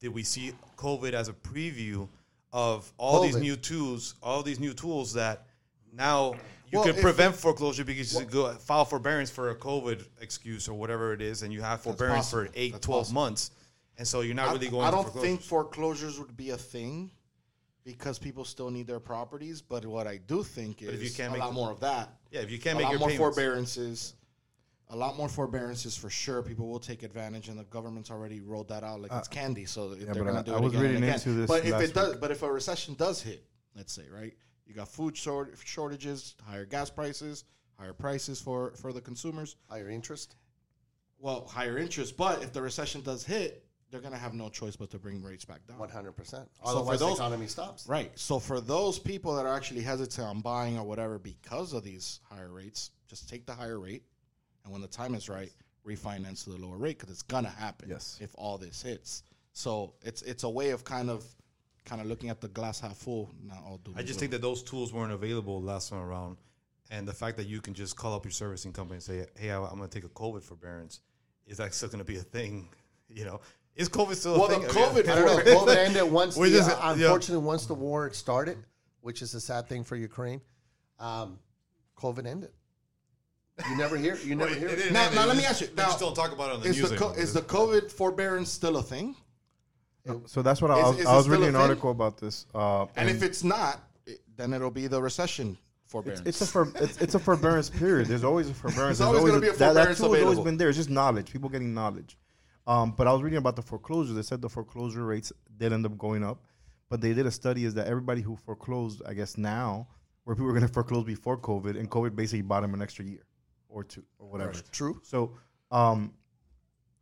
did 0.00 0.08
we 0.08 0.22
see 0.22 0.52
COVID 0.76 1.12
as 1.12 1.28
a 1.28 1.32
preview 1.32 2.08
of 2.52 2.90
all 2.96 3.22
these 3.22 3.36
new 3.36 3.56
tools, 3.56 4.14
all 4.22 4.42
these 4.42 4.58
new 4.60 4.72
tools 4.72 5.12
that 5.14 5.46
now 5.92 6.34
you 6.70 6.78
Well, 6.78 6.84
can 6.86 6.94
if 6.96 7.00
prevent 7.02 7.34
foreclosure 7.34 7.84
because 7.84 8.14
you 8.14 8.24
go 8.26 8.52
file 8.54 8.84
forbearance 8.84 9.30
for 9.30 9.50
a 9.50 9.54
COVID 9.56 10.04
excuse 10.20 10.68
or 10.68 10.74
whatever 10.74 11.12
it 11.12 11.20
is, 11.20 11.42
and 11.42 11.52
you 11.52 11.62
have 11.62 11.80
forbearance 11.82 12.30
for 12.30 12.44
possible. 12.44 12.60
eight, 12.60 12.72
That's 12.72 12.86
12 12.86 13.00
possible. 13.00 13.20
months, 13.20 13.50
and 13.98 14.06
so 14.08 14.20
you're 14.22 14.34
not 14.34 14.48
I, 14.48 14.52
really 14.54 14.68
going. 14.68 14.86
I 14.86 14.90
don't 14.90 15.02
foreclosures. 15.04 15.28
think 15.28 15.42
foreclosures 15.42 16.18
would 16.18 16.36
be 16.36 16.50
a 16.50 16.56
thing 16.56 17.10
because 17.84 18.18
people 18.18 18.44
still 18.44 18.70
need 18.70 18.86
their 18.86 19.00
properties. 19.00 19.60
But 19.60 19.84
what 19.84 20.06
I 20.06 20.16
do 20.18 20.42
think 20.42 20.82
is 20.82 20.88
if 20.90 21.02
you 21.02 21.10
can't 21.10 21.30
a 21.30 21.32
make 21.32 21.40
lot 21.40 21.48
the- 21.48 21.54
more 21.54 21.70
of 21.70 21.80
that. 21.80 22.10
Yeah, 22.30 22.40
if 22.40 22.50
you 22.50 22.58
can't 22.58 22.76
a 22.76 22.78
make 22.78 22.84
lot 22.84 22.90
your 22.92 23.00
more 23.00 23.08
payments, 23.10 23.36
forbearances. 23.36 24.14
A 24.90 24.96
lot 24.96 25.18
more 25.18 25.28
forbearances 25.28 25.94
for 25.98 26.08
sure. 26.08 26.42
People 26.42 26.66
will 26.68 26.78
take 26.80 27.02
advantage, 27.02 27.48
and 27.50 27.58
the 27.58 27.64
government's 27.64 28.10
already 28.10 28.40
rolled 28.40 28.68
that 28.68 28.82
out 28.82 29.02
like 29.02 29.12
uh, 29.12 29.16
it's 29.18 29.28
candy. 29.28 29.66
So 29.66 29.94
they're 29.94 30.06
but 30.06 30.14
going 30.14 30.28
I- 30.36 30.38
to 30.42 30.44
do 30.44 30.54
I 30.54 30.56
it 30.56 30.62
was 30.62 30.72
again 30.72 30.80
and 30.84 30.90
reading 30.94 31.02
again. 31.04 31.14
into 31.14 31.32
this 31.32 31.46
But 31.46 31.64
if 31.66 31.72
last 31.72 31.82
it 31.84 31.94
does, 31.94 32.10
week. 32.12 32.20
but 32.22 32.30
if 32.30 32.42
a 32.42 32.50
recession 32.50 32.94
does 32.94 33.20
hit, 33.20 33.44
let's 33.76 33.92
say, 33.92 34.04
right, 34.10 34.32
you 34.66 34.72
got 34.74 34.88
food 34.88 35.14
short, 35.14 35.54
shortages, 35.62 36.36
higher 36.46 36.64
gas 36.64 36.88
prices, 36.88 37.44
higher 37.78 37.92
prices 37.92 38.40
for 38.40 38.72
for 38.76 38.94
the 38.94 39.00
consumers. 39.02 39.56
higher 39.68 39.90
interest. 39.90 40.36
Well, 41.18 41.46
higher 41.46 41.76
interest. 41.76 42.16
But 42.16 42.42
if 42.42 42.52
the 42.54 42.62
recession 42.62 43.02
does 43.02 43.24
hit, 43.24 43.66
they're 43.90 44.00
going 44.00 44.12
to 44.12 44.18
have 44.18 44.34
no 44.34 44.48
choice 44.48 44.76
but 44.76 44.90
to 44.90 44.98
bring 44.98 45.22
rates 45.22 45.44
back 45.44 45.66
down. 45.66 45.78
One 45.78 45.88
hundred 45.88 46.12
percent. 46.12 46.48
for 46.62 46.68
Otherwise, 46.68 47.00
those- 47.00 47.16
the 47.16 47.22
economy 47.24 47.46
stops. 47.46 47.86
Right. 47.88 48.10
So 48.18 48.38
for 48.38 48.60
those 48.60 48.98
people 48.98 49.34
that 49.36 49.46
are 49.46 49.54
actually 49.56 49.82
hesitant 49.82 50.26
on 50.26 50.40
buying 50.40 50.78
or 50.78 50.84
whatever 50.84 51.18
because 51.18 51.72
of 51.72 51.84
these 51.84 52.20
higher 52.28 52.50
rates, 52.52 52.90
just 53.08 53.28
take 53.28 53.46
the 53.46 53.54
higher 53.54 53.78
rate, 53.78 54.02
and 54.64 54.72
when 54.72 54.82
the 54.82 54.88
time 54.88 55.14
is 55.14 55.28
right, 55.28 55.52
refinance 55.86 56.44
to 56.44 56.50
the 56.50 56.58
lower 56.58 56.76
rate 56.76 56.98
because 56.98 57.10
it's 57.10 57.22
gonna 57.22 57.48
happen. 57.48 57.88
Yes. 57.88 58.18
If 58.20 58.30
all 58.36 58.58
this 58.58 58.82
hits, 58.82 59.22
so 59.54 59.94
it's 60.02 60.20
it's 60.22 60.44
a 60.44 60.48
way 60.50 60.70
of 60.70 60.84
kind 60.84 61.08
of 61.08 61.24
kind 61.86 62.02
of 62.02 62.06
looking 62.06 62.28
at 62.28 62.42
the 62.42 62.48
glass 62.48 62.80
half 62.80 62.98
full, 62.98 63.30
not 63.42 63.58
all 63.66 63.78
doom. 63.78 63.94
I 63.96 64.02
just 64.02 64.18
think 64.20 64.32
that 64.32 64.42
those 64.42 64.62
tools 64.62 64.92
weren't 64.92 65.12
available 65.12 65.62
last 65.62 65.88
time 65.88 66.00
around, 66.02 66.36
and 66.90 67.08
the 67.08 67.14
fact 67.14 67.38
that 67.38 67.46
you 67.46 67.62
can 67.62 67.72
just 67.72 67.96
call 67.96 68.12
up 68.14 68.26
your 68.26 68.32
servicing 68.32 68.74
company 68.74 68.96
and 68.96 69.02
say, 69.02 69.26
"Hey, 69.38 69.50
I- 69.50 69.64
I'm 69.64 69.78
going 69.78 69.88
to 69.88 70.00
take 70.00 70.04
a 70.04 70.12
COVID 70.12 70.42
forbearance," 70.42 71.00
is 71.46 71.56
that 71.56 71.72
still 71.72 71.88
going 71.88 72.00
to 72.00 72.04
be 72.04 72.18
a 72.18 72.22
thing? 72.22 72.68
You 73.10 73.24
know, 73.24 73.40
Is 73.78 73.88
COVID 73.88 74.14
still 74.16 74.34
a 74.44 74.48
thing? 74.48 74.58
Well, 74.60 74.60
the 74.60 74.74
thing? 74.74 74.82
COVID 75.06 75.08
I 75.08 75.14
don't 75.14 75.26
know. 75.46 75.54
COVID 75.54 75.76
ended 75.76 76.02
once. 76.12 76.34
The, 76.34 76.50
just- 76.50 76.70
uh, 76.70 76.94
yeah. 76.98 77.04
unfortunately, 77.04 77.44
once 77.46 77.64
the 77.66 77.74
war 77.74 78.12
started, 78.12 78.58
which 79.00 79.22
is 79.22 79.32
a 79.34 79.40
sad 79.40 79.68
thing 79.68 79.84
for 79.84 79.96
Ukraine, 79.96 80.40
um, 80.98 81.38
COVID 81.96 82.26
ended. 82.26 82.50
You 83.70 83.76
never 83.76 83.96
hear. 83.96 84.16
You 84.16 84.34
never 84.34 84.54
hear. 84.62 84.68
it. 84.68 84.92
Now- 84.92 85.08
now 85.10 85.26
let 85.26 85.36
me 85.36 85.44
ask 85.44 85.60
you, 85.60 85.68
They 85.68 85.74
now, 85.82 85.88
just 85.88 86.00
don't 86.00 86.14
talk 86.14 86.32
about 86.32 86.50
it 86.50 86.54
on 86.56 86.60
the 86.62 86.68
Is 86.68 86.78
news 86.80 86.90
the 86.90 86.96
co- 86.96 87.12
is 87.12 87.32
the 87.32 87.42
COVID 87.42 87.90
forbearance 87.90 88.50
still 88.50 88.76
a 88.76 88.82
thing? 88.82 89.14
So 90.26 90.40
that's 90.42 90.62
what 90.62 90.70
I 90.70 90.78
Is- 90.80 90.86
was, 90.86 90.98
is 91.00 91.06
I 91.06 91.16
was 91.16 91.28
reading 91.28 91.48
an 91.48 91.52
thing? 91.54 91.60
article 91.62 91.90
about 91.90 92.16
this. 92.18 92.46
Uh, 92.54 92.86
And 92.96 93.08
if 93.10 93.22
it's 93.22 93.44
not, 93.44 93.80
it- 94.06 94.20
then 94.36 94.52
it'll 94.54 94.70
be 94.70 94.86
the 94.86 95.00
recession 95.00 95.56
forbearance. 95.84 96.22
It's 96.26 96.40
a 96.40 96.46
for, 96.46 96.72
it's, 96.76 96.96
it's 96.98 97.14
a 97.14 97.18
forbearance 97.18 97.68
period. 97.70 98.08
There's 98.08 98.24
always 98.24 98.48
a 98.48 98.54
forbearance. 98.54 98.98
There's 98.98 99.06
always 99.08 99.24
gonna 99.24 99.40
be 99.40 99.48
a 99.48 99.50
that, 99.52 99.58
that 99.58 99.66
forbearance 99.74 99.98
tool 99.98 100.12
has 100.14 100.22
always 100.24 100.40
been 100.40 100.56
there. 100.56 100.68
It's 100.70 100.78
just 100.78 100.90
knowledge. 100.90 101.30
People 101.30 101.48
getting 101.48 101.72
knowledge. 101.74 102.16
Um, 102.68 102.92
but 102.92 103.08
I 103.08 103.12
was 103.14 103.22
reading 103.22 103.38
about 103.38 103.56
the 103.56 103.62
foreclosures. 103.62 104.14
They 104.14 104.22
said 104.22 104.42
the 104.42 104.48
foreclosure 104.48 105.04
rates 105.04 105.32
did 105.56 105.72
end 105.72 105.86
up 105.86 105.96
going 105.96 106.22
up, 106.22 106.44
but 106.90 107.00
they 107.00 107.14
did 107.14 107.26
a 107.26 107.30
study 107.30 107.64
is 107.64 107.72
that 107.74 107.86
everybody 107.86 108.20
who 108.20 108.36
foreclosed, 108.36 109.00
I 109.06 109.14
guess 109.14 109.38
now, 109.38 109.88
where 110.24 110.36
people 110.36 110.46
were 110.46 110.52
going 110.52 110.66
to 110.66 110.72
foreclose 110.72 111.04
before 111.04 111.38
COVID, 111.38 111.78
and 111.78 111.90
COVID 111.90 112.14
basically 112.14 112.42
bought 112.42 112.60
them 112.60 112.74
an 112.74 112.82
extra 112.82 113.06
year 113.06 113.24
or 113.70 113.84
two 113.84 114.04
or 114.18 114.28
whatever. 114.28 114.52
True. 114.70 115.00
So 115.02 115.32
um, 115.70 116.12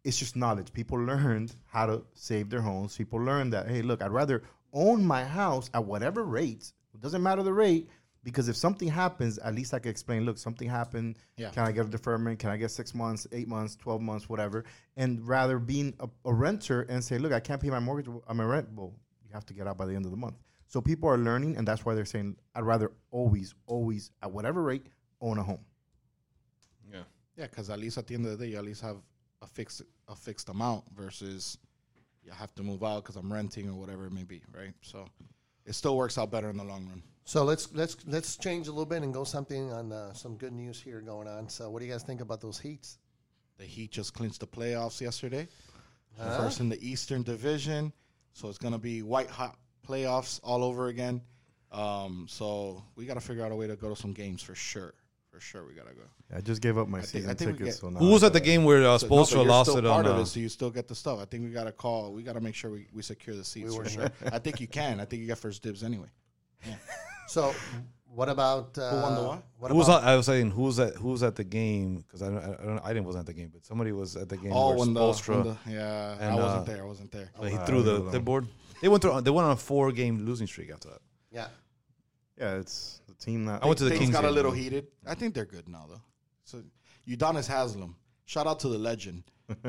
it's 0.04 0.16
just 0.16 0.36
knowledge. 0.36 0.72
People 0.72 0.98
learned 0.98 1.56
how 1.66 1.86
to 1.86 2.04
save 2.14 2.48
their 2.48 2.60
homes. 2.60 2.96
People 2.96 3.18
learned 3.18 3.52
that, 3.52 3.68
hey, 3.68 3.82
look, 3.82 4.04
I'd 4.04 4.12
rather 4.12 4.44
own 4.72 5.04
my 5.04 5.24
house 5.24 5.68
at 5.74 5.84
whatever 5.84 6.22
rate. 6.22 6.72
It 6.94 7.00
doesn't 7.00 7.22
matter 7.22 7.42
the 7.42 7.52
rate 7.52 7.88
because 8.26 8.48
if 8.48 8.56
something 8.56 8.88
happens, 8.88 9.38
at 9.38 9.54
least 9.54 9.72
I 9.72 9.78
can 9.78 9.88
explain, 9.88 10.24
look, 10.26 10.36
something 10.36 10.68
happened. 10.68 11.16
Yeah. 11.36 11.50
Can 11.50 11.62
I 11.62 11.70
get 11.70 11.86
a 11.86 11.88
deferment? 11.88 12.40
Can 12.40 12.50
I 12.50 12.56
get 12.56 12.72
six 12.72 12.92
months, 12.92 13.24
eight 13.30 13.46
months, 13.46 13.76
12 13.76 14.02
months, 14.02 14.28
whatever? 14.28 14.64
And 14.96 15.24
rather 15.24 15.60
being 15.60 15.94
a, 16.00 16.08
a 16.24 16.34
renter 16.34 16.82
and 16.82 17.04
say, 17.04 17.18
look, 17.18 17.30
I 17.30 17.38
can't 17.38 17.62
pay 17.62 17.70
my 17.70 17.78
mortgage. 17.78 18.12
I'm 18.26 18.40
a 18.40 18.46
rent. 18.46 18.68
Well, 18.74 18.92
you 19.24 19.32
have 19.32 19.46
to 19.46 19.54
get 19.54 19.68
out 19.68 19.78
by 19.78 19.86
the 19.86 19.94
end 19.94 20.06
of 20.06 20.10
the 20.10 20.16
month. 20.16 20.34
So 20.66 20.80
people 20.80 21.08
are 21.08 21.16
learning, 21.16 21.56
and 21.56 21.68
that's 21.68 21.84
why 21.84 21.94
they're 21.94 22.04
saying, 22.04 22.34
I'd 22.56 22.64
rather 22.64 22.90
always, 23.12 23.54
always, 23.68 24.10
at 24.20 24.32
whatever 24.32 24.60
rate, 24.60 24.88
own 25.20 25.38
a 25.38 25.44
home. 25.44 25.64
yeah. 26.92 27.02
yeah, 27.36 27.46
because 27.46 27.70
at 27.70 27.78
least 27.78 27.96
at 27.96 28.08
the 28.08 28.16
end 28.16 28.26
of 28.26 28.36
the 28.36 28.44
day, 28.44 28.50
you 28.50 28.58
at 28.58 28.64
least 28.64 28.82
have 28.82 28.96
a 29.40 29.46
fixed 29.46 29.82
a 30.08 30.16
fixed 30.16 30.48
amount 30.48 30.82
versus 30.96 31.58
you 32.24 32.32
have 32.32 32.52
to 32.56 32.64
move 32.64 32.82
out 32.82 33.04
because 33.04 33.14
I'm 33.14 33.32
renting 33.32 33.68
or 33.68 33.74
whatever 33.74 34.06
it 34.06 34.12
may 34.12 34.24
be, 34.24 34.42
right? 34.52 34.74
So 34.82 35.06
it 35.66 35.74
still 35.74 35.96
works 35.96 36.16
out 36.16 36.30
better 36.30 36.48
in 36.48 36.56
the 36.56 36.64
long 36.64 36.86
run. 36.86 37.02
So 37.24 37.44
let's 37.44 37.72
let's 37.74 37.96
let's 38.06 38.36
change 38.36 38.68
a 38.68 38.70
little 38.70 38.86
bit 38.86 39.02
and 39.02 39.12
go 39.12 39.24
something 39.24 39.72
on 39.72 39.92
uh, 39.92 40.12
some 40.12 40.36
good 40.36 40.52
news 40.52 40.80
here 40.80 41.00
going 41.00 41.26
on. 41.26 41.48
So 41.48 41.68
what 41.70 41.80
do 41.80 41.86
you 41.86 41.92
guys 41.92 42.04
think 42.04 42.20
about 42.20 42.40
those 42.40 42.58
heats? 42.58 42.98
The 43.58 43.64
Heat 43.64 43.90
just 43.90 44.14
clinched 44.14 44.40
the 44.40 44.46
playoffs 44.46 45.00
yesterday. 45.00 45.48
Huh? 46.18 46.38
First 46.38 46.60
in 46.60 46.68
the 46.68 46.78
Eastern 46.86 47.22
Division, 47.22 47.92
so 48.32 48.48
it's 48.48 48.58
gonna 48.58 48.78
be 48.78 49.02
white 49.02 49.28
hot 49.28 49.56
playoffs 49.86 50.40
all 50.42 50.62
over 50.62 50.86
again. 50.86 51.20
Um, 51.72 52.26
so 52.28 52.82
we 52.94 53.06
got 53.06 53.14
to 53.14 53.20
figure 53.20 53.44
out 53.44 53.52
a 53.52 53.56
way 53.56 53.66
to 53.66 53.76
go 53.76 53.88
to 53.88 53.96
some 53.96 54.12
games 54.12 54.42
for 54.42 54.54
sure. 54.54 54.94
For 55.36 55.40
sure, 55.42 55.66
we 55.66 55.74
gotta 55.74 55.92
go. 55.92 56.00
I 56.34 56.40
just 56.40 56.62
gave 56.62 56.78
up 56.78 56.88
my 56.88 57.00
think- 57.00 57.08
season 57.10 57.30
I 57.30 57.34
think 57.34 57.58
tickets. 57.58 57.76
get- 57.76 57.80
so 57.82 57.90
now 57.90 57.98
Who 57.98 58.08
was 58.10 58.24
at 58.24 58.32
the 58.32 58.40
game 58.40 58.64
where 58.64 58.86
uh, 58.88 58.96
So- 58.96 59.06
no, 59.06 59.10
but 59.16 59.16
Spoelstra 59.28 59.46
lost 59.46 59.68
still 59.68 59.84
it 59.84 59.88
part 59.88 60.06
on? 60.06 60.12
of 60.12 60.18
Uh, 60.18 60.22
it, 60.22 60.26
so 60.26 60.40
you 60.40 60.48
still 60.48 60.70
get 60.70 60.88
the 60.88 60.94
stuff. 60.94 61.18
I 61.20 61.26
think 61.26 61.44
we 61.44 61.50
gotta 61.50 61.72
call. 61.72 62.14
We 62.14 62.22
gotta 62.22 62.40
make 62.40 62.54
sure 62.54 62.70
we, 62.70 62.86
we 62.94 63.02
secure 63.02 63.36
the 63.36 63.44
seats 63.44 63.74
for 63.76 63.86
sure. 63.86 64.08
I 64.32 64.38
think 64.38 64.60
you 64.62 64.66
can. 64.66 64.98
I 64.98 65.04
think 65.04 65.20
you 65.20 65.26
get 65.26 65.36
first 65.36 65.62
dibs 65.62 65.82
anyway. 65.84 66.08
Yeah. 66.66 66.76
So 67.28 67.54
what 68.08 68.30
about 68.30 68.78
uh, 68.78 69.00
won 69.02 69.14
the 69.14 69.22
what? 69.22 69.42
What 69.58 69.70
who 69.72 69.76
was 69.76 69.88
about 69.88 70.04
on, 70.04 70.08
I 70.08 70.16
was 70.16 70.24
saying 70.24 70.52
who 70.52 70.62
was 70.62 70.80
at 70.80 70.94
who 70.94 71.08
was 71.10 71.22
at 71.22 71.36
the 71.36 71.44
game 71.44 71.98
because 71.98 72.22
I 72.22 72.28
don't, 72.30 72.38
I 72.38 72.64
don't 72.64 72.80
I 72.82 72.88
didn't 72.94 73.04
wasn't 73.04 73.28
at 73.28 73.34
the 73.34 73.34
game 73.40 73.50
but 73.52 73.66
somebody 73.66 73.92
was 73.92 74.16
at 74.16 74.30
the 74.30 74.38
game 74.38 74.52
Oh, 74.54 74.70
where 74.70 74.78
when 74.78 74.94
the, 74.94 75.00
Spoelstra 75.00 75.44
when 75.44 75.56
the 75.66 75.70
yeah, 75.70 76.16
I 76.18 76.34
wasn't 76.34 76.60
uh, 76.62 76.62
there. 76.72 76.82
I 76.82 76.86
wasn't 76.86 77.12
there. 77.12 77.30
like, 77.38 77.52
he 77.52 77.58
I 77.58 77.64
threw 77.66 77.82
the, 77.82 78.10
the 78.10 78.20
board. 78.20 78.48
They 78.80 78.88
went 78.88 79.02
through 79.02 79.20
they 79.20 79.30
went 79.30 79.44
on 79.44 79.52
a 79.52 79.56
four 79.56 79.92
game 79.92 80.24
losing 80.24 80.46
streak 80.46 80.70
after 80.72 80.88
that. 80.88 81.02
yeah? 81.30 81.48
Yeah, 82.38 82.54
it's 82.56 83.00
the 83.05 83.05
team 83.18 83.44
that. 83.46 83.62
I 83.62 83.66
went 83.66 83.78
to 83.78 83.84
the 83.84 83.90
Things 83.90 84.02
Kings 84.02 84.12
got 84.12 84.24
a 84.24 84.28
game. 84.28 84.34
little 84.34 84.52
heated. 84.52 84.86
I 85.06 85.14
think 85.14 85.34
they're 85.34 85.44
good 85.44 85.68
now 85.68 85.86
though. 85.88 86.02
So 86.44 86.62
Udonis 87.08 87.48
Haslem. 87.48 87.96
Shout 88.24 88.46
out 88.46 88.60
to 88.60 88.68
the 88.68 88.78
legend. 88.78 89.24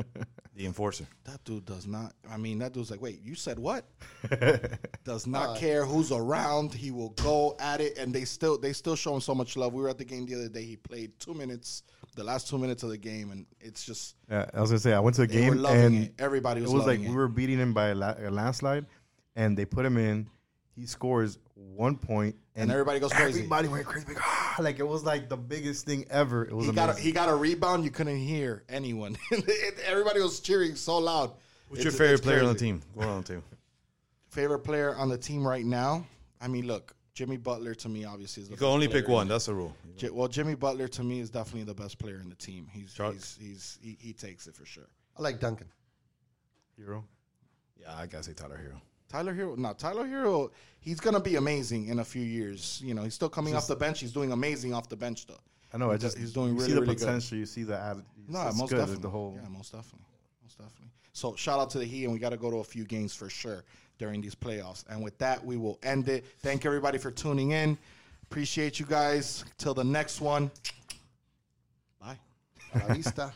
The 0.58 0.66
enforcer. 0.66 1.06
That 1.22 1.44
dude 1.44 1.66
does 1.66 1.86
not. 1.86 2.14
I 2.28 2.36
mean, 2.36 2.58
that 2.58 2.72
dude's 2.72 2.90
like, 2.90 3.00
wait, 3.00 3.20
you 3.22 3.36
said 3.36 3.60
what? 3.60 3.84
does 5.04 5.24
not 5.24 5.56
care 5.56 5.84
who's 5.84 6.10
around. 6.10 6.74
He 6.74 6.90
will 6.90 7.10
go 7.10 7.54
at 7.60 7.80
it, 7.80 7.96
and 7.96 8.12
they 8.12 8.24
still 8.24 8.58
they 8.58 8.72
still 8.72 8.96
show 8.96 9.14
him 9.14 9.20
so 9.20 9.36
much 9.36 9.56
love. 9.56 9.72
We 9.72 9.80
were 9.80 9.88
at 9.88 9.98
the 9.98 10.04
game 10.04 10.26
the 10.26 10.34
other 10.34 10.48
day. 10.48 10.64
He 10.64 10.74
played 10.74 11.12
two 11.20 11.32
minutes, 11.32 11.84
the 12.16 12.24
last 12.24 12.48
two 12.48 12.58
minutes 12.58 12.82
of 12.82 12.88
the 12.88 12.98
game, 12.98 13.30
and 13.30 13.46
it's 13.60 13.86
just 13.86 14.16
Yeah, 14.28 14.46
I 14.52 14.60
was 14.60 14.70
gonna 14.70 14.80
say 14.80 14.94
I 14.94 14.98
went 14.98 15.14
to 15.14 15.22
the 15.22 15.28
game 15.28 15.64
and 15.64 15.94
it. 16.06 16.14
Everybody 16.18 16.62
it 16.62 16.64
was, 16.64 16.72
was 16.72 16.86
like 16.86 16.98
loving 16.98 17.10
we 17.12 17.16
were 17.16 17.28
beating 17.28 17.58
him 17.58 17.72
by 17.72 17.90
a, 17.90 17.94
la- 17.94 18.16
a 18.18 18.28
landslide, 18.28 18.86
and 19.36 19.56
they 19.56 19.64
put 19.64 19.86
him 19.86 19.96
in. 19.96 20.26
He 20.78 20.86
scores 20.86 21.38
one 21.56 21.96
point, 21.96 22.36
And 22.54 22.70
everybody 22.70 23.00
goes 23.00 23.12
crazy. 23.12 23.40
Everybody 23.40 23.66
went 23.66 23.84
crazy. 23.84 24.06
Like, 24.06 24.22
ah, 24.22 24.56
like 24.60 24.78
it 24.78 24.86
was 24.86 25.02
like 25.02 25.28
the 25.28 25.36
biggest 25.36 25.86
thing 25.86 26.06
ever. 26.08 26.44
It 26.44 26.54
was 26.54 26.66
he 26.66 26.72
got 26.72 26.90
a, 26.90 27.00
he 27.00 27.10
got 27.10 27.28
a 27.28 27.34
rebound. 27.34 27.82
You 27.82 27.90
couldn't 27.90 28.18
hear 28.18 28.62
anyone. 28.68 29.18
Everybody 29.84 30.20
was 30.20 30.38
cheering 30.38 30.76
so 30.76 30.98
loud. 30.98 31.32
Who's 31.68 31.82
your 31.82 31.92
favorite 31.92 32.12
it's 32.12 32.20
player 32.20 32.40
on 32.40 32.52
the 32.52 32.54
team? 32.54 32.80
Go 32.96 33.08
on 33.08 33.22
the 33.22 33.28
team. 33.28 33.42
Favorite 34.30 34.60
player 34.60 34.94
on 34.94 35.08
the 35.08 35.18
team 35.18 35.44
right 35.44 35.64
now? 35.64 36.06
I 36.40 36.46
mean, 36.46 36.66
look, 36.66 36.94
Jimmy 37.12 37.38
Butler 37.38 37.74
to 37.74 37.88
me 37.88 38.04
obviously 38.04 38.44
is 38.44 38.48
the 38.48 38.52
You 38.52 38.58
can 38.58 38.66
only 38.68 38.86
player 38.86 39.02
pick 39.02 39.08
one. 39.08 39.26
That's 39.26 39.46
the 39.46 39.54
rule. 39.54 39.74
J- 39.96 40.10
well, 40.10 40.28
Jimmy 40.28 40.54
Butler 40.54 40.86
to 40.86 41.02
me 41.02 41.18
is 41.18 41.30
definitely 41.30 41.64
the 41.64 41.74
best 41.74 41.98
player 41.98 42.20
in 42.20 42.28
the 42.28 42.36
team. 42.36 42.68
He's 42.72 42.92
Chuck? 42.92 43.14
he's, 43.14 43.36
he's 43.40 43.78
he, 43.82 43.96
he 43.98 44.12
takes 44.12 44.46
it 44.46 44.54
for 44.54 44.64
sure. 44.64 44.86
I 45.18 45.22
like 45.22 45.40
Duncan. 45.40 45.66
hero. 46.76 47.04
Yeah, 47.80 47.96
I 47.96 48.06
gotta 48.06 48.22
say 48.22 48.32
Tyler 48.34 48.56
Herro. 48.56 48.80
Tyler 49.08 49.34
Herro, 49.34 49.56
no, 49.56 49.72
Tyler 49.72 50.06
Herro, 50.06 50.50
he's 50.80 51.00
gonna 51.00 51.20
be 51.20 51.36
amazing 51.36 51.86
in 51.88 51.98
a 52.00 52.04
few 52.04 52.22
years. 52.22 52.80
You 52.84 52.94
know, 52.94 53.02
he's 53.02 53.14
still 53.14 53.28
coming 53.30 53.54
off 53.56 53.66
the 53.66 53.76
bench. 53.76 54.00
He's 54.00 54.12
doing 54.12 54.32
amazing 54.32 54.74
off 54.74 54.88
the 54.88 54.96
bench 54.96 55.26
though. 55.26 55.40
I 55.72 55.78
know. 55.78 55.86
I 55.90 55.92
He's- 55.92 56.02
just 56.02 56.18
he's 56.18 56.32
doing 56.32 56.48
you 56.48 56.54
really 56.54 56.66
see 56.68 56.74
the 56.74 56.80
really 56.80 56.94
good. 56.94 57.32
You 57.32 57.46
see 57.46 57.62
the 57.62 57.78
attitude. 57.78 58.04
No, 58.28 58.44
most 58.52 58.70
good. 58.70 58.76
definitely. 58.78 59.02
The 59.02 59.08
whole. 59.10 59.38
yeah, 59.42 59.48
most 59.48 59.72
definitely, 59.72 60.06
most 60.42 60.58
definitely. 60.58 60.88
So 61.12 61.34
shout 61.36 61.58
out 61.60 61.70
to 61.70 61.78
the 61.78 61.84
Heat, 61.84 62.04
and 62.04 62.12
we 62.12 62.18
got 62.18 62.30
to 62.30 62.36
go 62.36 62.50
to 62.50 62.58
a 62.58 62.64
few 62.64 62.84
games 62.84 63.14
for 63.14 63.28
sure 63.28 63.64
during 63.98 64.20
these 64.20 64.34
playoffs. 64.34 64.84
And 64.88 65.02
with 65.02 65.18
that, 65.18 65.44
we 65.44 65.56
will 65.56 65.78
end 65.82 66.08
it. 66.08 66.24
Thank 66.40 66.64
everybody 66.64 66.96
for 66.98 67.10
tuning 67.10 67.50
in. 67.50 67.76
Appreciate 68.24 68.78
you 68.78 68.86
guys. 68.86 69.44
Till 69.58 69.74
the 69.74 69.82
next 69.84 70.20
one. 70.20 70.50
Bye. 72.00 72.18
A 72.74 72.78
la 72.86 72.94
vista. 72.94 73.32